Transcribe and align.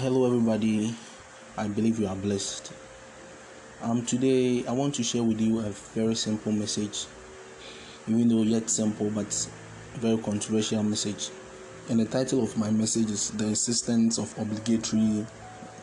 Hello, 0.00 0.26
everybody. 0.26 0.94
I 1.56 1.66
believe 1.66 1.98
you 1.98 2.06
are 2.06 2.14
blessed. 2.14 2.72
Um, 3.82 4.06
today 4.06 4.64
I 4.64 4.70
want 4.70 4.94
to 4.94 5.02
share 5.02 5.24
with 5.24 5.40
you 5.40 5.58
a 5.58 5.70
very 5.92 6.14
simple 6.14 6.52
message, 6.52 7.06
even 8.06 8.28
though 8.28 8.42
yet 8.42 8.70
simple, 8.70 9.10
but 9.10 9.50
very 9.94 10.16
controversial 10.18 10.84
message. 10.84 11.30
And 11.88 11.98
the 11.98 12.04
title 12.04 12.44
of 12.44 12.56
my 12.56 12.70
message 12.70 13.10
is 13.10 13.32
"The 13.32 13.48
Existence 13.48 14.18
of 14.18 14.32
Obligatory 14.38 15.26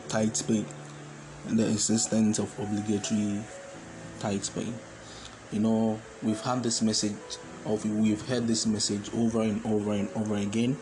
Tithe 0.08 0.46
Pay." 0.48 0.64
The 1.48 1.68
existence 1.68 2.38
of 2.38 2.58
obligatory 2.58 3.42
tithe 4.18 4.48
pay. 4.54 4.72
You 5.52 5.60
know, 5.60 6.00
we've 6.22 6.40
had 6.40 6.62
this 6.62 6.80
message, 6.80 7.12
of 7.66 7.84
we've 7.84 8.26
heard 8.26 8.48
this 8.48 8.64
message 8.64 9.10
over 9.14 9.42
and 9.42 9.60
over 9.66 9.92
and 9.92 10.08
over 10.16 10.36
again, 10.36 10.78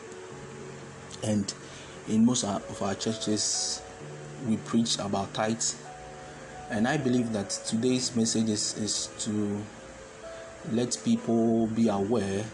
and 1.24 1.52
in 2.08 2.24
most 2.24 2.44
of 2.44 2.82
our 2.82 2.94
churches 2.94 3.82
we 4.46 4.56
preach 4.58 4.98
about 4.98 5.32
tithes. 5.34 5.76
And 6.70 6.88
i 6.88 6.96
believe 6.96 7.32
that 7.32 7.50
today's 7.50 8.14
message 8.16 8.48
is, 8.48 8.76
is 8.78 9.10
to 9.20 9.62
let 10.72 10.98
people 11.04 11.66
be 11.68 11.88
aware 11.88 12.44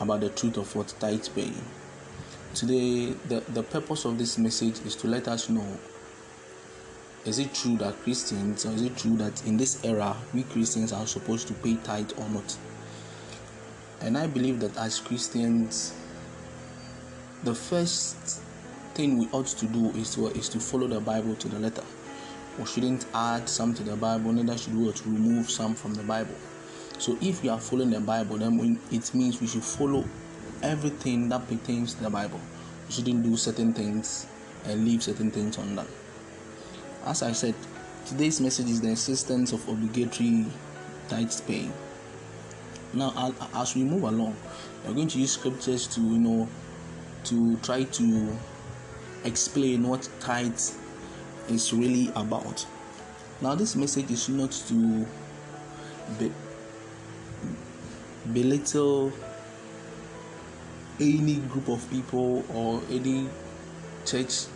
about 0.00 0.20
the 0.20 0.28
truth 0.30 0.56
of 0.56 0.74
what 0.76 0.94
tithe 1.00 1.26
paying 1.34 1.60
today 2.54 3.12
the, 3.28 3.40
the 3.52 3.62
purpose 3.62 4.04
of 4.04 4.18
this 4.18 4.38
message 4.38 4.78
is 4.86 4.94
to 4.94 5.08
let 5.08 5.26
us 5.26 5.48
know 5.50 5.66
is 7.24 7.38
it 7.40 7.52
true 7.52 7.76
that 7.76 7.94
christians 8.02 8.64
or 8.64 8.70
is 8.72 8.82
it 8.82 8.96
true 8.96 9.16
that 9.16 9.44
in 9.46 9.56
this 9.56 9.84
era 9.84 10.16
we 10.32 10.44
christians 10.44 10.92
are 10.92 11.06
supposed 11.06 11.48
to 11.48 11.54
pay 11.54 11.74
tithe 11.76 12.12
or 12.18 12.28
not? 12.30 12.56
And 14.00 14.16
i 14.16 14.26
believe 14.26 14.60
that 14.60 14.76
as 14.76 15.00
christians 15.00 15.92
the 17.46 17.54
first 17.54 18.42
thing 18.94 19.18
we 19.18 19.28
ought 19.30 19.46
to 19.46 19.66
do 19.66 19.90
is 19.90 20.16
to 20.16 20.26
is 20.32 20.48
to 20.48 20.58
follow 20.58 20.88
the 20.88 20.98
Bible 20.98 21.36
to 21.36 21.48
the 21.48 21.60
letter. 21.60 21.84
We 22.58 22.66
shouldn't 22.66 23.06
add 23.14 23.48
some 23.48 23.72
to 23.74 23.84
the 23.84 23.94
Bible, 23.94 24.32
neither 24.32 24.58
should 24.58 24.74
we 24.74 24.92
remove 25.04 25.48
some 25.48 25.76
from 25.76 25.94
the 25.94 26.02
Bible. 26.02 26.34
So 26.98 27.16
if 27.20 27.44
we 27.44 27.48
are 27.48 27.60
following 27.60 27.90
the 27.90 28.00
Bible, 28.00 28.38
then 28.38 28.80
it 28.90 29.14
means 29.14 29.40
we 29.40 29.46
should 29.46 29.62
follow 29.62 30.04
everything 30.64 31.28
that 31.28 31.46
pertains 31.46 31.94
to 31.94 32.02
the 32.02 32.10
Bible. 32.10 32.40
We 32.88 32.94
shouldn't 32.94 33.22
do 33.22 33.36
certain 33.36 33.72
things 33.72 34.26
and 34.64 34.84
leave 34.84 35.04
certain 35.04 35.30
things 35.30 35.56
undone. 35.56 35.86
As 37.04 37.22
I 37.22 37.30
said, 37.30 37.54
today's 38.06 38.40
message 38.40 38.70
is 38.70 38.80
the 38.80 38.90
existence 38.90 39.52
of 39.52 39.68
obligatory 39.68 40.46
tithe 41.08 41.30
paying. 41.46 41.72
Now, 42.92 43.34
as 43.54 43.76
we 43.76 43.84
move 43.84 44.02
along, 44.02 44.34
we're 44.84 44.94
going 44.94 45.08
to 45.08 45.20
use 45.20 45.32
scriptures 45.32 45.86
to 45.88 46.00
you 46.00 46.18
know 46.18 46.48
to 47.26 47.56
try 47.58 47.84
to 47.84 48.36
explain 49.24 49.86
what 49.86 50.08
tithe 50.20 50.58
is 51.48 51.72
really 51.72 52.08
about. 52.14 52.66
Now, 53.40 53.54
this 53.54 53.76
message 53.76 54.10
is 54.10 54.28
not 54.28 54.52
to 54.68 55.06
be, 56.18 56.32
belittle 58.32 59.12
any 61.00 61.36
group 61.36 61.68
of 61.68 61.88
people 61.90 62.44
or 62.54 62.80
any 62.90 63.28
church 64.06 64.46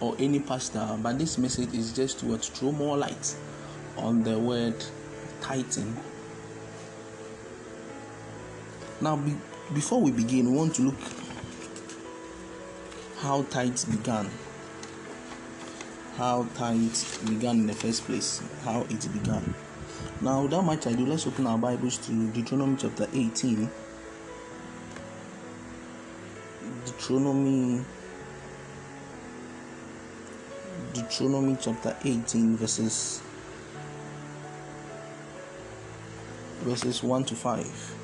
or 0.00 0.14
any 0.18 0.40
pastor, 0.40 0.98
but 1.02 1.18
this 1.18 1.38
message 1.38 1.72
is 1.72 1.92
just 1.92 2.20
to 2.20 2.36
throw 2.36 2.72
more 2.72 2.98
light 2.98 3.34
on 3.96 4.22
the 4.22 4.38
word 4.38 4.74
tithing. 5.40 5.96
Now, 9.00 9.16
be, 9.16 9.34
before 9.72 10.00
we 10.00 10.10
begin, 10.10 10.50
we 10.50 10.58
want 10.58 10.74
to 10.76 10.82
look 10.82 11.25
how 13.18 13.42
tithes 13.44 13.84
began. 13.84 14.30
How 16.16 16.46
tithes 16.54 17.18
began 17.18 17.60
in 17.60 17.66
the 17.66 17.74
first 17.74 18.04
place. 18.04 18.42
How 18.62 18.82
it 18.90 19.12
began. 19.12 19.54
Now, 20.20 20.42
without 20.42 20.62
much 20.62 20.86
ado, 20.86 21.06
let's 21.06 21.26
open 21.26 21.46
our 21.46 21.58
Bibles 21.58 21.98
to 22.06 22.28
Deuteronomy 22.28 22.76
chapter 22.78 23.06
18. 23.12 23.70
Deuteronomy 26.84 27.84
Deuteronomy 30.92 31.56
chapter 31.60 31.96
18 32.04 32.56
verses 32.56 33.20
verses 36.60 37.02
1 37.02 37.24
to 37.24 37.34
5. 37.34 37.94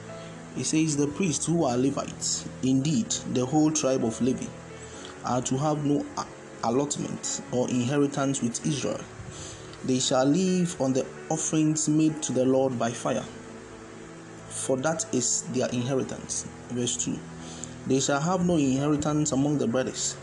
It 0.58 0.64
says, 0.64 0.96
The 0.96 1.06
priests 1.06 1.46
who 1.46 1.64
are 1.64 1.76
Levites, 1.76 2.46
indeed, 2.62 3.10
the 3.32 3.44
whole 3.46 3.70
tribe 3.70 4.04
of 4.04 4.20
Levi, 4.20 4.46
are 5.24 5.42
to 5.42 5.56
have 5.58 5.84
no 5.84 6.04
allotment 6.64 7.42
or 7.52 7.68
inheritance 7.68 8.42
with 8.42 8.64
Israel. 8.66 9.00
They 9.84 9.98
shall 9.98 10.24
live 10.24 10.80
on 10.80 10.92
the 10.92 11.06
offerings 11.28 11.88
made 11.88 12.22
to 12.22 12.32
the 12.32 12.44
Lord 12.44 12.78
by 12.78 12.90
fire, 12.90 13.24
for 14.48 14.76
that 14.78 15.06
is 15.12 15.42
their 15.52 15.68
inheritance. 15.70 16.46
Verse 16.68 16.96
2 17.04 17.18
They 17.86 18.00
shall 18.00 18.20
have 18.20 18.46
no 18.46 18.56
inheritance 18.56 19.32
among 19.32 19.58
the 19.58 19.66
brothers. 19.66 20.16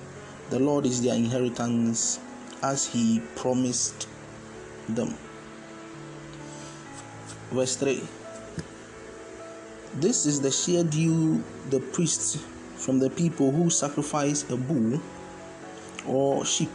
The 0.50 0.60
Lord 0.60 0.86
is 0.86 1.02
their 1.02 1.16
inheritance 1.16 2.20
as 2.64 2.88
he 2.88 3.22
promised 3.36 4.08
them. 4.88 5.16
Verse 7.52 7.76
3 7.76 8.02
This 9.96 10.26
is 10.26 10.40
the 10.40 10.52
share 10.52 10.84
due 10.84 11.44
the 11.70 11.80
priests 11.80 12.38
from 12.80 12.98
the 12.98 13.10
people 13.10 13.52
who 13.52 13.70
sacrifice 13.70 14.50
a 14.50 14.56
bull 14.56 15.00
or 16.08 16.46
sheep, 16.46 16.72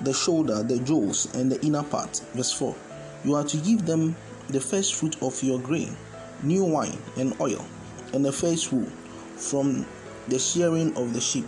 the 0.00 0.12
shoulder, 0.12 0.62
the 0.62 0.78
jaws, 0.80 1.34
and 1.34 1.50
the 1.50 1.60
inner 1.64 1.82
part. 1.82 2.22
Verse 2.34 2.52
4 2.52 2.76
You 3.24 3.34
are 3.34 3.44
to 3.44 3.56
give 3.56 3.86
them 3.86 4.14
the 4.48 4.60
first 4.60 4.94
fruit 4.94 5.20
of 5.22 5.42
your 5.42 5.58
grain, 5.58 5.96
new 6.42 6.62
wine, 6.62 6.98
and 7.16 7.38
oil, 7.40 7.64
and 8.12 8.24
the 8.24 8.32
first 8.32 8.72
wool 8.72 8.88
from 9.36 9.86
the 10.28 10.38
shearing 10.38 10.94
of 10.96 11.14
the 11.14 11.20
sheep. 11.20 11.46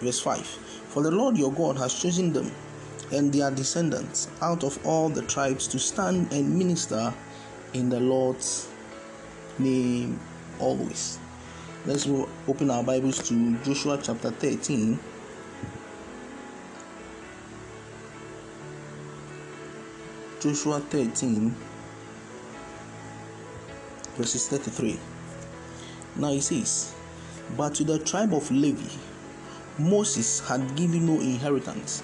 Verse 0.00 0.20
5 0.20 0.40
For 0.40 1.02
the 1.02 1.10
Lord 1.10 1.36
your 1.36 1.52
God 1.52 1.76
has 1.78 2.00
chosen 2.00 2.32
them 2.32 2.50
and 3.12 3.32
their 3.32 3.50
descendants 3.50 4.28
out 4.40 4.64
of 4.64 4.84
all 4.86 5.08
the 5.08 5.22
tribes 5.22 5.66
to 5.68 5.78
stand 5.78 6.32
and 6.32 6.56
minister 6.56 7.12
in 7.74 7.88
the 7.88 8.00
Lord's 8.00 8.68
name 9.58 10.18
always. 10.58 11.18
Let's 11.86 12.08
open 12.48 12.70
our 12.70 12.82
Bibles 12.82 13.28
to 13.28 13.58
Joshua 13.58 14.00
chapter 14.02 14.30
13. 14.30 14.98
Joshua 20.40 20.80
13, 20.80 21.54
verses 24.16 24.48
33. 24.48 24.98
Now 26.16 26.30
he 26.30 26.40
says, 26.40 26.94
But 27.54 27.74
to 27.74 27.84
the 27.84 27.98
tribe 27.98 28.32
of 28.32 28.50
Levi, 28.50 28.88
Moses 29.78 30.40
had 30.48 30.76
given 30.76 31.04
no 31.04 31.20
inheritance. 31.20 32.02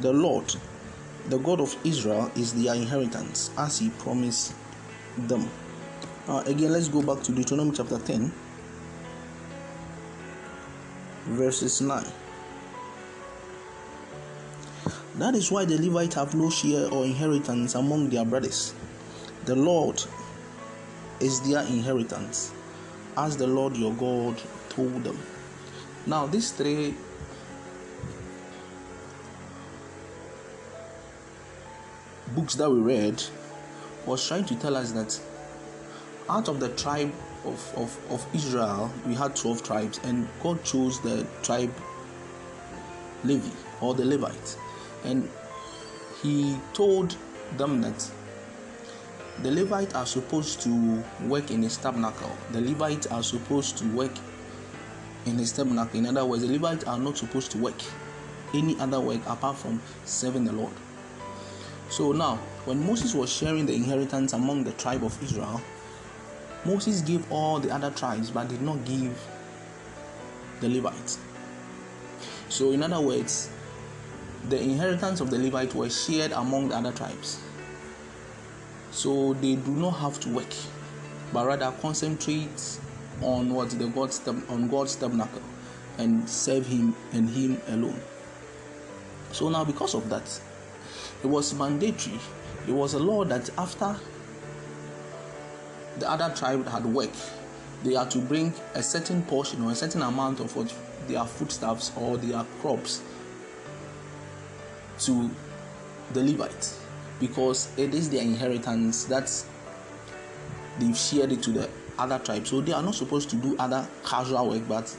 The 0.00 0.14
Lord, 0.14 0.56
the 1.28 1.36
God 1.36 1.60
of 1.60 1.76
Israel, 1.84 2.32
is 2.36 2.54
their 2.54 2.74
inheritance, 2.74 3.50
as 3.58 3.80
he 3.80 3.90
promised 3.90 4.54
them. 5.18 5.46
Uh, 6.26 6.42
again, 6.46 6.72
let's 6.72 6.88
go 6.88 7.02
back 7.02 7.22
to 7.24 7.32
Deuteronomy 7.32 7.72
chapter 7.76 7.98
10 7.98 8.32
verses 11.30 11.80
9. 11.80 12.04
That 15.16 15.34
is 15.34 15.50
why 15.50 15.64
the 15.64 15.76
Levites 15.76 16.14
have 16.14 16.34
no 16.34 16.50
share 16.50 16.88
or 16.90 17.04
inheritance 17.04 17.74
among 17.74 18.08
their 18.10 18.24
brothers. 18.24 18.74
The 19.44 19.54
Lord 19.54 20.02
is 21.20 21.40
their 21.40 21.60
inheritance, 21.62 22.52
as 23.16 23.36
the 23.36 23.46
Lord 23.46 23.76
your 23.76 23.92
God 23.94 24.40
told 24.70 25.04
them. 25.04 25.18
Now, 26.06 26.26
these 26.26 26.52
three 26.52 26.94
books 32.34 32.54
that 32.54 32.70
we 32.70 32.80
read 32.80 33.22
was 34.06 34.26
trying 34.26 34.44
to 34.46 34.54
tell 34.54 34.76
us 34.76 34.92
that 34.92 35.20
out 36.28 36.48
of 36.48 36.60
the 36.60 36.68
tribe 36.70 37.12
of, 37.44 37.74
of, 37.76 37.98
of 38.10 38.26
Israel, 38.34 38.92
we 39.06 39.14
had 39.14 39.34
12 39.36 39.62
tribes, 39.62 40.00
and 40.04 40.28
God 40.42 40.62
chose 40.64 41.00
the 41.00 41.26
tribe 41.42 41.72
Levi 43.24 43.50
or 43.80 43.94
the 43.94 44.04
Levites. 44.04 44.56
And 45.04 45.28
He 46.22 46.56
told 46.72 47.16
them 47.56 47.80
that 47.82 48.10
the 49.42 49.50
Levites 49.50 49.94
are 49.94 50.06
supposed 50.06 50.60
to 50.62 51.02
work 51.22 51.50
in 51.50 51.62
His 51.62 51.76
tabernacle, 51.76 52.30
the 52.52 52.60
Levites 52.60 53.06
are 53.06 53.22
supposed 53.22 53.78
to 53.78 53.84
work 53.88 54.12
in 55.26 55.38
His 55.38 55.52
tabernacle. 55.52 55.98
In 55.98 56.06
other 56.06 56.24
words, 56.24 56.42
the 56.42 56.52
Levites 56.52 56.84
are 56.84 56.98
not 56.98 57.16
supposed 57.16 57.50
to 57.52 57.58
work 57.58 57.80
any 58.54 58.78
other 58.80 59.00
work 59.00 59.20
apart 59.26 59.56
from 59.56 59.80
serving 60.04 60.44
the 60.44 60.52
Lord. 60.52 60.72
So 61.88 62.12
now, 62.12 62.36
when 62.66 62.84
Moses 62.84 63.14
was 63.14 63.32
sharing 63.32 63.66
the 63.66 63.74
inheritance 63.74 64.32
among 64.32 64.64
the 64.64 64.72
tribe 64.72 65.04
of 65.04 65.20
Israel, 65.22 65.60
Moses 66.64 67.00
gave 67.00 67.30
all 67.32 67.58
the 67.58 67.70
other 67.70 67.90
tribes 67.90 68.30
but 68.30 68.48
did 68.48 68.60
not 68.62 68.84
give 68.84 69.18
the 70.60 70.68
Levites. 70.68 71.18
So, 72.48 72.72
in 72.72 72.82
other 72.82 73.00
words, 73.00 73.50
the 74.48 74.60
inheritance 74.60 75.20
of 75.20 75.30
the 75.30 75.38
Levite 75.38 75.74
was 75.74 76.04
shared 76.04 76.32
among 76.32 76.68
the 76.68 76.76
other 76.76 76.92
tribes. 76.92 77.40
So 78.90 79.34
they 79.34 79.54
do 79.54 79.70
not 79.70 79.92
have 79.92 80.18
to 80.20 80.28
work, 80.30 80.52
but 81.32 81.46
rather 81.46 81.72
concentrate 81.80 82.78
on 83.22 83.52
what 83.54 83.70
the 83.70 83.86
God's 83.86 84.26
on 84.26 84.68
God's 84.68 84.96
tabernacle 84.96 85.42
and 85.98 86.28
serve 86.28 86.66
Him 86.66 86.94
and 87.12 87.28
Him 87.28 87.60
alone. 87.68 88.00
So 89.32 89.48
now, 89.48 89.64
because 89.64 89.94
of 89.94 90.08
that, 90.10 90.40
it 91.22 91.26
was 91.26 91.54
mandatory. 91.54 92.18
It 92.66 92.72
was 92.72 92.94
a 92.94 92.98
law 92.98 93.24
that 93.24 93.48
after 93.56 93.96
the 95.98 96.10
other 96.10 96.32
tribe 96.34 96.66
had 96.68 96.84
work, 96.86 97.10
they 97.82 97.94
had 97.94 98.10
to 98.10 98.18
bring 98.18 98.52
a 98.74 98.82
certain 98.82 99.22
portion 99.22 99.62
or 99.62 99.72
a 99.72 99.74
certain 99.74 100.02
amount 100.02 100.40
of 100.40 100.54
what 100.54 100.72
their 101.08 101.24
foodstuffs 101.24 101.92
or 101.96 102.16
their 102.16 102.44
crops 102.60 103.02
to 105.00 105.30
the 106.12 106.22
Levites 106.22 106.78
because 107.18 107.68
it 107.76 107.94
is 107.94 108.10
their 108.10 108.22
inheritance 108.22 109.04
that 109.04 109.30
they've 110.78 110.96
shared 110.96 111.32
it 111.32 111.42
to 111.42 111.50
the 111.50 111.68
other 111.98 112.18
tribes. 112.18 112.50
So 112.50 112.60
they 112.60 112.72
are 112.72 112.82
not 112.82 112.94
supposed 112.94 113.30
to 113.30 113.36
do 113.36 113.56
other 113.58 113.86
casual 114.04 114.50
work 114.50 114.62
but 114.68 114.94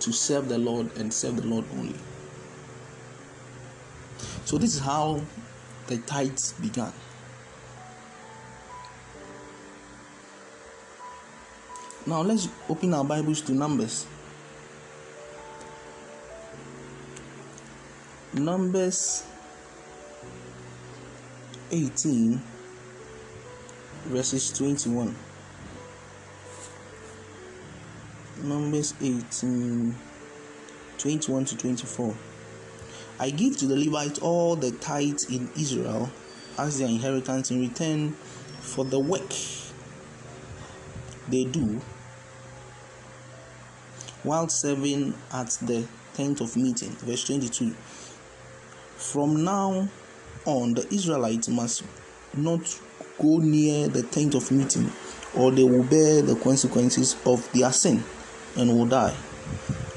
to 0.00 0.12
serve 0.12 0.48
the 0.48 0.58
Lord 0.58 0.96
and 0.96 1.12
serve 1.12 1.36
the 1.36 1.46
Lord 1.46 1.64
only. 1.72 1.94
So 4.44 4.58
this 4.58 4.74
is 4.74 4.80
how 4.80 5.20
the 5.86 5.98
tithes 5.98 6.52
began. 6.54 6.92
Now 12.08 12.22
let's 12.22 12.48
open 12.68 12.94
our 12.94 13.02
Bibles 13.02 13.40
to 13.42 13.52
Numbers. 13.52 14.06
Numbers 18.32 19.24
18, 21.72 22.40
verses 24.04 24.56
21. 24.56 25.16
Numbers 28.44 28.94
18, 29.02 29.96
21 30.98 31.44
to 31.44 31.56
24. 31.56 32.14
I 33.18 33.30
give 33.30 33.56
to 33.56 33.66
the 33.66 33.74
Levites 33.74 34.20
all 34.20 34.54
the 34.54 34.70
tithes 34.70 35.28
in 35.28 35.50
Israel 35.58 36.08
as 36.56 36.78
their 36.78 36.86
inheritance 36.86 37.50
in 37.50 37.62
return 37.62 38.12
for 38.60 38.84
the 38.84 39.00
work 39.00 39.32
they 41.28 41.44
do 41.44 41.80
while 44.26 44.48
serving 44.48 45.14
at 45.32 45.50
the 45.62 45.86
tent 46.14 46.40
of 46.40 46.56
meeting. 46.56 46.90
Verse 46.90 47.24
22. 47.24 47.70
From 48.96 49.44
now 49.44 49.88
on, 50.44 50.74
the 50.74 50.92
Israelites 50.92 51.48
must 51.48 51.84
not 52.34 52.80
go 53.20 53.38
near 53.38 53.88
the 53.88 54.02
tent 54.02 54.34
of 54.34 54.50
meeting, 54.50 54.90
or 55.34 55.52
they 55.52 55.62
will 55.62 55.84
bear 55.84 56.22
the 56.22 56.34
consequences 56.36 57.16
of 57.24 57.50
their 57.52 57.70
sin 57.70 58.02
and 58.56 58.70
will 58.70 58.86
die. 58.86 59.16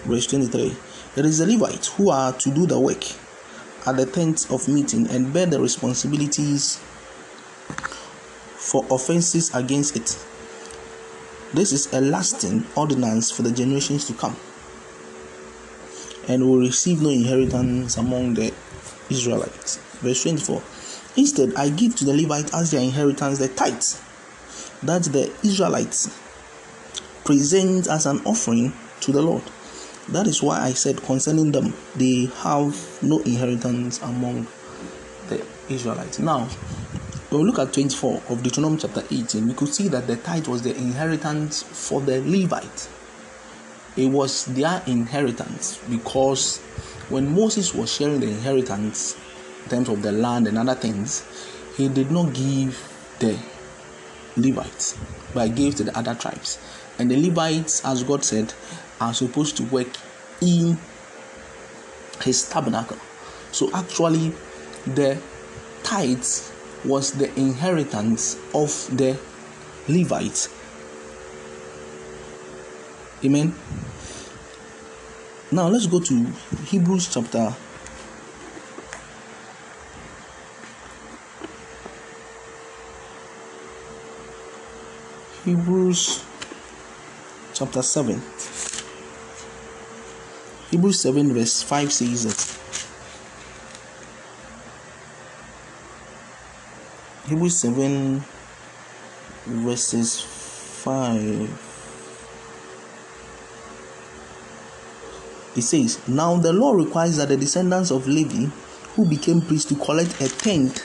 Verse 0.03 0.27
23 0.27 0.75
It 1.15 1.25
is 1.25 1.39
the 1.39 1.47
Levites 1.47 1.87
who 1.87 2.11
are 2.11 2.31
to 2.33 2.51
do 2.51 2.67
the 2.67 2.79
work 2.79 3.03
at 3.87 3.97
the 3.97 4.05
tent 4.05 4.45
of 4.51 4.67
meeting 4.67 5.07
and 5.07 5.33
bear 5.33 5.47
the 5.47 5.59
responsibilities 5.59 6.77
for 8.55 8.85
offenses 8.91 9.53
against 9.55 9.95
it. 9.95 10.28
This 11.53 11.71
is 11.71 11.91
a 11.93 11.99
lasting 11.99 12.65
ordinance 12.75 13.31
for 13.31 13.41
the 13.41 13.51
generations 13.51 14.05
to 14.07 14.13
come 14.13 14.35
and 16.27 16.47
will 16.47 16.59
receive 16.59 17.01
no 17.01 17.09
inheritance 17.09 17.97
among 17.97 18.35
the 18.35 18.53
Israelites. 19.09 19.77
Verse 20.01 20.21
24 20.23 20.61
Instead, 21.17 21.55
I 21.55 21.69
give 21.69 21.95
to 21.97 22.05
the 22.05 22.13
Levites 22.13 22.53
as 22.53 22.71
their 22.71 22.81
inheritance 22.81 23.39
the 23.39 23.47
tithes 23.47 23.99
that 24.83 25.03
the 25.03 25.33
Israelites 25.43 26.07
present 27.25 27.87
as 27.87 28.05
an 28.05 28.21
offering 28.25 28.73
to 29.01 29.11
the 29.11 29.21
Lord. 29.21 29.43
That 30.09 30.27
is 30.27 30.41
why 30.43 30.59
I 30.59 30.73
said 30.73 31.01
concerning 31.01 31.51
them, 31.51 31.73
they 31.95 32.25
have 32.43 33.01
no 33.01 33.21
inheritance 33.21 34.01
among 34.01 34.47
the 35.27 35.43
Israelites. 35.67 36.19
Now, 36.19 36.49
we 37.37 37.43
look 37.43 37.59
at 37.59 37.73
24 37.73 38.23
of 38.29 38.41
Deuteronomy 38.41 38.81
chapter 38.81 39.03
18, 39.11 39.47
we 39.47 39.53
could 39.53 39.73
see 39.73 39.87
that 39.87 40.07
the 40.07 40.15
tithe 40.15 40.47
was 40.47 40.63
the 40.63 40.75
inheritance 40.75 41.61
for 41.61 42.01
the 42.01 42.21
Levites. 42.21 42.89
It 43.95 44.07
was 44.07 44.45
their 44.45 44.81
inheritance 44.87 45.79
because 45.89 46.57
when 47.09 47.33
Moses 47.33 47.75
was 47.75 47.93
sharing 47.93 48.19
the 48.19 48.29
inheritance 48.29 49.15
in 49.63 49.69
terms 49.69 49.89
of 49.89 50.01
the 50.01 50.11
land 50.11 50.47
and 50.47 50.57
other 50.57 50.73
things, 50.73 51.23
he 51.77 51.87
did 51.87 52.09
not 52.09 52.33
give 52.33 52.77
the 53.19 53.37
Levites, 54.35 54.97
but 55.33 55.55
gave 55.55 55.75
to 55.75 55.83
the 55.83 55.97
other 55.97 56.15
tribes. 56.15 56.57
And 56.97 57.11
the 57.11 57.17
Levites, 57.17 57.85
as 57.85 58.03
God 58.03 58.23
said, 58.23 58.53
are 58.99 59.13
supposed 59.13 59.55
to 59.57 59.63
work 59.65 59.89
in 60.41 60.77
his 62.21 62.49
tabernacle. 62.49 62.97
So 63.51 63.69
actually, 63.73 64.33
the 64.85 65.21
tithes 65.83 66.51
was 66.85 67.11
the 67.11 67.33
inheritance 67.39 68.35
of 68.53 68.71
the 68.95 69.19
Levites. 69.87 70.49
Amen. 73.23 73.53
Now 75.51 75.67
let's 75.67 75.87
go 75.87 75.99
to 75.99 76.25
Hebrews 76.65 77.13
chapter 77.13 77.53
Hebrews 85.43 86.23
chapter 87.53 87.81
7. 87.81 88.21
Hebrews 90.69 91.01
7 91.01 91.33
verse 91.33 91.63
5 91.63 91.91
says 91.91 92.23
that 92.25 92.48
Hebrews 97.29 97.59
7 97.59 98.23
verses 99.45 100.19
5 100.19 101.69
It 105.55 105.61
says, 105.61 106.07
Now 106.07 106.37
the 106.37 106.53
law 106.53 106.71
requires 106.71 107.17
that 107.17 107.29
the 107.29 107.37
descendants 107.37 107.91
of 107.91 108.07
Levi, 108.07 108.45
who 108.95 109.05
became 109.05 109.41
priests, 109.41 109.69
to 109.69 109.75
collect 109.75 110.19
a 110.21 110.29
tenth 110.29 110.81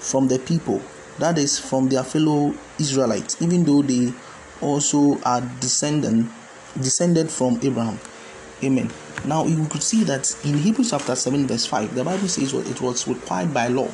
from 0.00 0.28
the 0.28 0.38
people, 0.38 0.80
that 1.18 1.38
is, 1.38 1.58
from 1.58 1.88
their 1.88 2.04
fellow 2.04 2.54
Israelites, 2.78 3.40
even 3.42 3.64
though 3.64 3.82
they 3.82 4.12
also 4.60 5.20
are 5.22 5.40
descendant 5.60 6.30
descended 6.80 7.30
from 7.30 7.58
Abraham. 7.62 7.98
Amen. 8.62 8.90
Now 9.24 9.46
you 9.46 9.66
could 9.66 9.82
see 9.82 10.04
that 10.04 10.34
in 10.44 10.58
Hebrews 10.58 10.90
chapter 10.90 11.14
7, 11.14 11.46
verse 11.46 11.66
5, 11.66 11.94
the 11.94 12.04
Bible 12.04 12.28
says 12.28 12.52
what 12.52 12.66
it 12.66 12.80
was 12.80 13.06
required 13.08 13.54
by 13.54 13.68
law. 13.68 13.88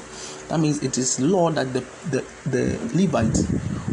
That 0.49 0.61
means 0.61 0.83
it 0.83 0.99
is 0.99 1.21
law 1.21 1.51
that 1.51 1.73
the, 1.73 1.81
the, 2.11 2.25
the 2.49 2.79
Levites 2.95 3.45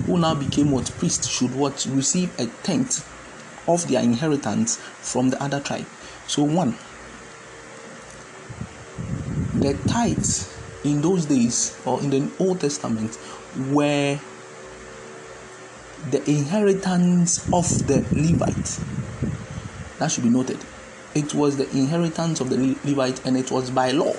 who 0.06 0.20
now 0.20 0.36
became 0.36 0.72
what 0.72 0.92
priests 0.98 1.28
should 1.28 1.56
what 1.56 1.86
receive 1.92 2.38
a 2.40 2.48
tenth 2.64 3.08
of 3.68 3.88
their 3.88 4.04
inheritance 4.04 4.78
from 4.78 5.30
the 5.30 5.42
other 5.42 5.60
tribe. 5.60 5.86
So, 6.28 6.44
one, 6.44 6.76
the 9.54 9.76
tithes 9.86 10.54
in 10.84 11.02
those 11.02 11.26
days 11.26 11.80
or 11.86 12.02
in 12.02 12.10
the 12.10 12.32
Old 12.40 12.62
Testament 12.62 13.18
were 13.70 14.20
the 16.10 16.30
inheritance 16.30 17.48
of 17.54 17.66
the 17.88 18.06
Levites. 18.16 18.84
That 20.04 20.12
should 20.12 20.26
be 20.26 20.30
noted. 20.30 20.60
It 21.16 21.34
was 21.34 21.56
the 21.56 21.70
inheritance 21.70 22.42
of 22.42 22.50
the 22.50 22.58
Levite, 22.84 23.26
and 23.26 23.38
it 23.38 23.50
was 23.50 23.72
by 23.72 23.92
law 23.92 24.14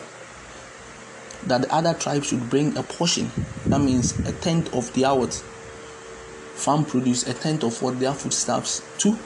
that 1.46 1.60
the 1.60 1.70
other 1.70 1.92
tribes 1.92 2.28
should 2.28 2.48
bring 2.48 2.74
a 2.78 2.82
portion. 2.82 3.30
That 3.66 3.82
means 3.82 4.18
a 4.20 4.32
tenth 4.32 4.72
of 4.72 4.90
their 4.94 5.14
what 5.14 5.34
farm 6.54 6.86
produce, 6.86 7.26
a 7.28 7.34
tenth 7.34 7.64
of 7.64 7.82
what 7.82 8.00
their 8.00 8.14
foodstuffs 8.14 8.80
to 9.00 9.18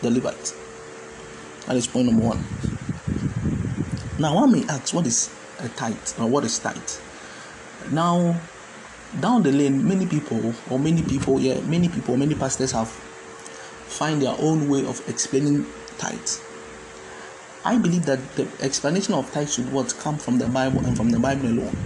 the 0.00 0.12
Levites. 0.12 0.54
That 1.66 1.74
is 1.74 1.88
point 1.88 2.06
number 2.06 2.24
one. 2.24 2.44
Now, 4.20 4.36
one 4.36 4.52
may 4.52 4.64
ask, 4.68 4.94
what 4.94 5.08
is 5.08 5.28
a 5.58 5.68
tithe 5.70 5.98
or 6.20 6.28
what 6.28 6.44
is 6.44 6.56
tithe? 6.60 6.78
Now, 7.90 8.40
down 9.18 9.42
the 9.42 9.50
lane, 9.50 9.88
many 9.88 10.06
people, 10.06 10.54
or 10.70 10.78
many 10.78 11.02
people, 11.02 11.40
yeah, 11.40 11.60
many 11.62 11.88
people, 11.88 12.16
many 12.16 12.36
pastors 12.36 12.70
have 12.70 12.96
find 13.90 14.22
their 14.22 14.36
own 14.38 14.68
way 14.68 14.86
of 14.86 15.06
explaining 15.08 15.66
Tithes. 16.00 16.40
I 17.62 17.76
believe 17.76 18.06
that 18.06 18.18
the 18.36 18.48
explanation 18.62 19.12
of 19.12 19.30
tithes 19.32 19.54
should 19.54 19.70
what 19.70 19.94
come 20.00 20.16
from 20.16 20.38
the 20.38 20.46
Bible 20.46 20.80
and 20.80 20.96
from 20.96 21.10
the 21.10 21.18
Bible 21.18 21.46
alone. 21.46 21.76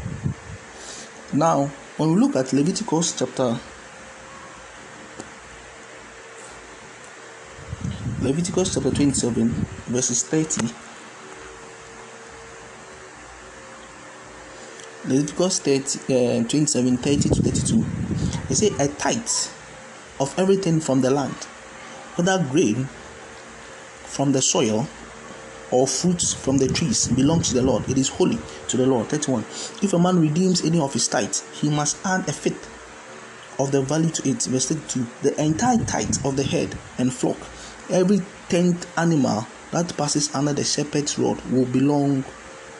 Now, 1.32 1.66
when 1.96 2.14
we 2.14 2.20
look 2.20 2.36
at 2.36 2.52
Leviticus 2.52 3.18
chapter 3.18 3.58
Leviticus 8.20 8.74
chapter 8.74 8.90
27 8.90 9.48
verses 9.88 10.22
30 10.22 10.72
Leviticus 15.06 15.58
30, 15.58 16.40
uh, 16.40 16.48
27 16.48 16.96
30 16.98 17.28
to 17.28 17.42
32 17.42 17.84
they 18.48 18.54
say 18.54 18.70
a 18.78 18.88
tithe 18.88 19.26
of 20.20 20.32
everything 20.38 20.80
from 20.80 21.00
the 21.00 21.10
land 21.10 21.34
whether 22.16 22.42
grain 22.50 22.88
from 24.14 24.32
the 24.32 24.40
soil 24.40 24.86
or 25.70 25.88
fruits 25.88 26.32
from 26.32 26.56
the 26.58 26.68
trees, 26.68 27.08
belongs 27.08 27.48
to 27.48 27.54
the 27.54 27.62
Lord. 27.62 27.88
It 27.90 27.98
is 27.98 28.08
holy 28.08 28.38
to 28.68 28.76
the 28.76 28.86
Lord. 28.86 29.08
31. 29.08 29.42
If 29.82 29.92
a 29.92 29.98
man 29.98 30.20
redeems 30.20 30.64
any 30.64 30.78
of 30.78 30.92
his 30.92 31.08
tithe, 31.08 31.34
he 31.52 31.68
must 31.68 31.96
add 32.06 32.28
a 32.28 32.32
fifth 32.32 32.70
of 33.58 33.72
the 33.72 33.82
value 33.82 34.10
to 34.10 34.28
it. 34.28 34.42
Verse 34.44 34.68
32. 34.68 35.06
The 35.22 35.42
entire 35.42 35.78
tithe 35.78 36.24
of 36.24 36.36
the 36.36 36.44
head 36.44 36.78
and 36.98 37.12
flock, 37.12 37.38
every 37.90 38.20
tenth 38.48 38.86
animal 38.96 39.46
that 39.72 39.96
passes 39.96 40.32
under 40.34 40.52
the 40.52 40.62
shepherd's 40.64 41.18
rod, 41.18 41.40
will 41.50 41.66
belong 41.66 42.24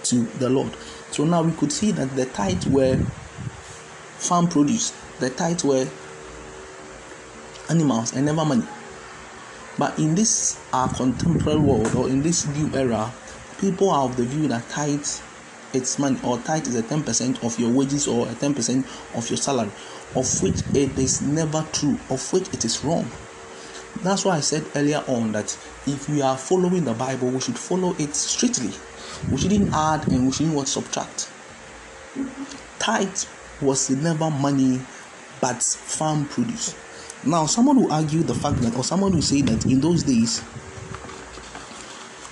to 0.04 0.22
the 0.38 0.48
Lord. 0.48 0.72
So 1.10 1.24
now 1.24 1.42
we 1.42 1.52
could 1.52 1.72
see 1.72 1.90
that 1.92 2.14
the 2.14 2.26
tithe 2.26 2.66
were 2.66 2.98
farm 4.18 4.46
produce, 4.46 4.92
the 5.18 5.30
tithe 5.30 5.64
were 5.64 5.88
animals 7.70 8.12
and 8.12 8.26
never 8.26 8.44
money. 8.44 8.66
But 9.78 9.98
in 9.98 10.14
this 10.14 10.60
our 10.72 10.88
contemporary 10.88 11.60
world 11.60 11.94
or 11.94 12.08
in 12.08 12.22
this 12.22 12.46
new 12.46 12.70
era, 12.74 13.12
people 13.58 13.90
are 13.90 14.04
of 14.04 14.16
the 14.16 14.24
view 14.24 14.48
that 14.48 14.68
tithe 14.68 15.06
it's 15.74 15.98
money 15.98 16.18
or 16.22 16.38
tithe 16.38 16.68
is 16.68 16.76
a 16.76 16.82
10% 16.84 17.42
of 17.44 17.58
your 17.58 17.70
wages 17.70 18.06
or 18.06 18.28
a 18.28 18.32
10% 18.32 18.84
of 19.16 19.28
your 19.28 19.36
salary, 19.36 19.72
of 20.14 20.42
which 20.42 20.62
it 20.72 20.96
is 20.96 21.20
never 21.20 21.66
true, 21.72 21.98
of 22.08 22.32
which 22.32 22.46
it 22.54 22.64
is 22.64 22.84
wrong. 22.84 23.10
That's 24.02 24.24
why 24.24 24.36
I 24.36 24.40
said 24.40 24.64
earlier 24.76 25.02
on 25.08 25.32
that 25.32 25.58
if 25.86 26.08
we 26.08 26.22
are 26.22 26.36
following 26.36 26.84
the 26.84 26.94
Bible, 26.94 27.28
we 27.28 27.40
should 27.40 27.58
follow 27.58 27.94
it 27.98 28.14
strictly. 28.14 28.70
We 29.30 29.38
shouldn't 29.38 29.70
add 29.72 30.12
and 30.12 30.26
we 30.26 30.32
shouldn't 30.32 30.54
what 30.54 30.68
subtract. 30.68 31.28
Tithe 32.78 33.24
was 33.60 33.90
never 33.90 34.30
money 34.30 34.80
but 35.40 35.62
farm 35.62 36.26
produce. 36.26 36.74
Now, 37.26 37.46
someone 37.46 37.76
will 37.76 37.92
argue 37.92 38.22
the 38.22 38.34
fact 38.34 38.60
that, 38.62 38.76
or 38.76 38.84
someone 38.84 39.12
will 39.12 39.22
say 39.22 39.40
that 39.42 39.64
in 39.64 39.80
those 39.80 40.02
days 40.02 40.42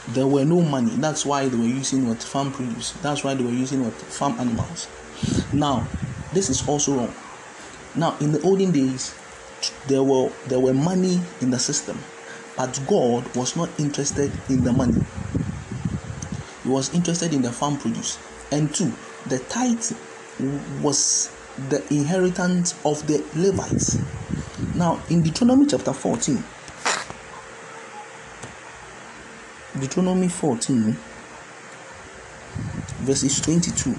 there 0.09 0.27
were 0.27 0.45
no 0.45 0.61
money. 0.61 0.91
That's 0.97 1.25
why 1.25 1.49
they 1.49 1.57
were 1.57 1.65
using 1.65 2.07
what 2.07 2.23
farm 2.23 2.53
produce. 2.53 2.93
That's 3.03 3.25
why 3.25 3.35
they 3.35 3.45
were 3.45 3.51
using 3.51 3.85
what 3.85 3.95
farm 3.95 4.39
animals. 4.39 4.89
Now, 5.53 5.87
this 6.33 6.51
is 6.51 6.67
also 6.69 6.95
wrong. 6.97 7.15
Now, 7.95 8.17
in 8.21 8.33
the 8.33 8.43
olden 8.43 8.73
days, 8.73 9.15
there 9.87 10.03
were 10.03 10.31
there 10.49 10.61
were 10.61 10.75
money 10.75 11.21
in 11.41 11.51
the 11.51 11.59
system, 11.59 11.99
but 12.57 12.79
God 12.87 13.35
was 13.37 13.57
not 13.57 13.71
interested 13.79 14.33
in 14.49 14.65
the 14.65 14.73
money. 14.73 15.01
He 16.65 16.69
was 16.69 16.93
interested 16.95 17.33
in 17.33 17.43
the 17.43 17.53
farm 17.53 17.79
produce. 17.79 18.19
And 18.51 18.75
two, 18.75 18.93
the 19.27 19.39
tithe 19.39 19.93
was 20.83 21.31
the 21.69 21.83
inheritance 21.93 22.75
of 22.85 23.07
the 23.07 23.25
Levites. 23.35 23.99
Now, 24.75 25.03
in 25.11 25.23
Deuteronomy 25.23 25.67
chapter 25.67 25.93
14, 25.93 26.43
Deuteronomy 29.79 30.29
14, 30.29 30.97
verses 33.01 33.41
22, 33.41 33.95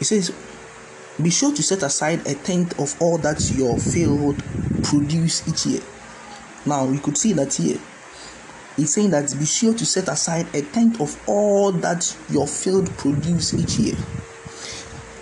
it 0.00 0.04
says, 0.04 0.32
Be 1.20 1.30
sure 1.30 1.54
to 1.54 1.62
set 1.62 1.82
aside 1.82 2.26
a 2.26 2.34
tenth 2.34 2.78
of 2.78 3.00
all 3.00 3.18
that 3.18 3.50
your 3.52 3.78
field 3.78 4.42
produce 4.82 5.46
each 5.48 5.66
year. 5.66 5.82
Now, 6.64 6.88
you 6.88 7.00
could 7.00 7.18
see 7.18 7.32
that 7.32 7.54
here 7.54 7.78
He's 8.78 8.94
saying 8.94 9.10
that 9.10 9.36
be 9.36 9.44
sure 9.44 9.74
to 9.74 9.84
set 9.84 10.06
aside 10.06 10.46
a 10.54 10.62
tenth 10.62 11.00
of 11.00 11.20
all 11.26 11.72
that 11.72 12.16
your 12.30 12.46
field 12.46 12.88
produce 12.96 13.58
each 13.58 13.76
year. 13.80 13.96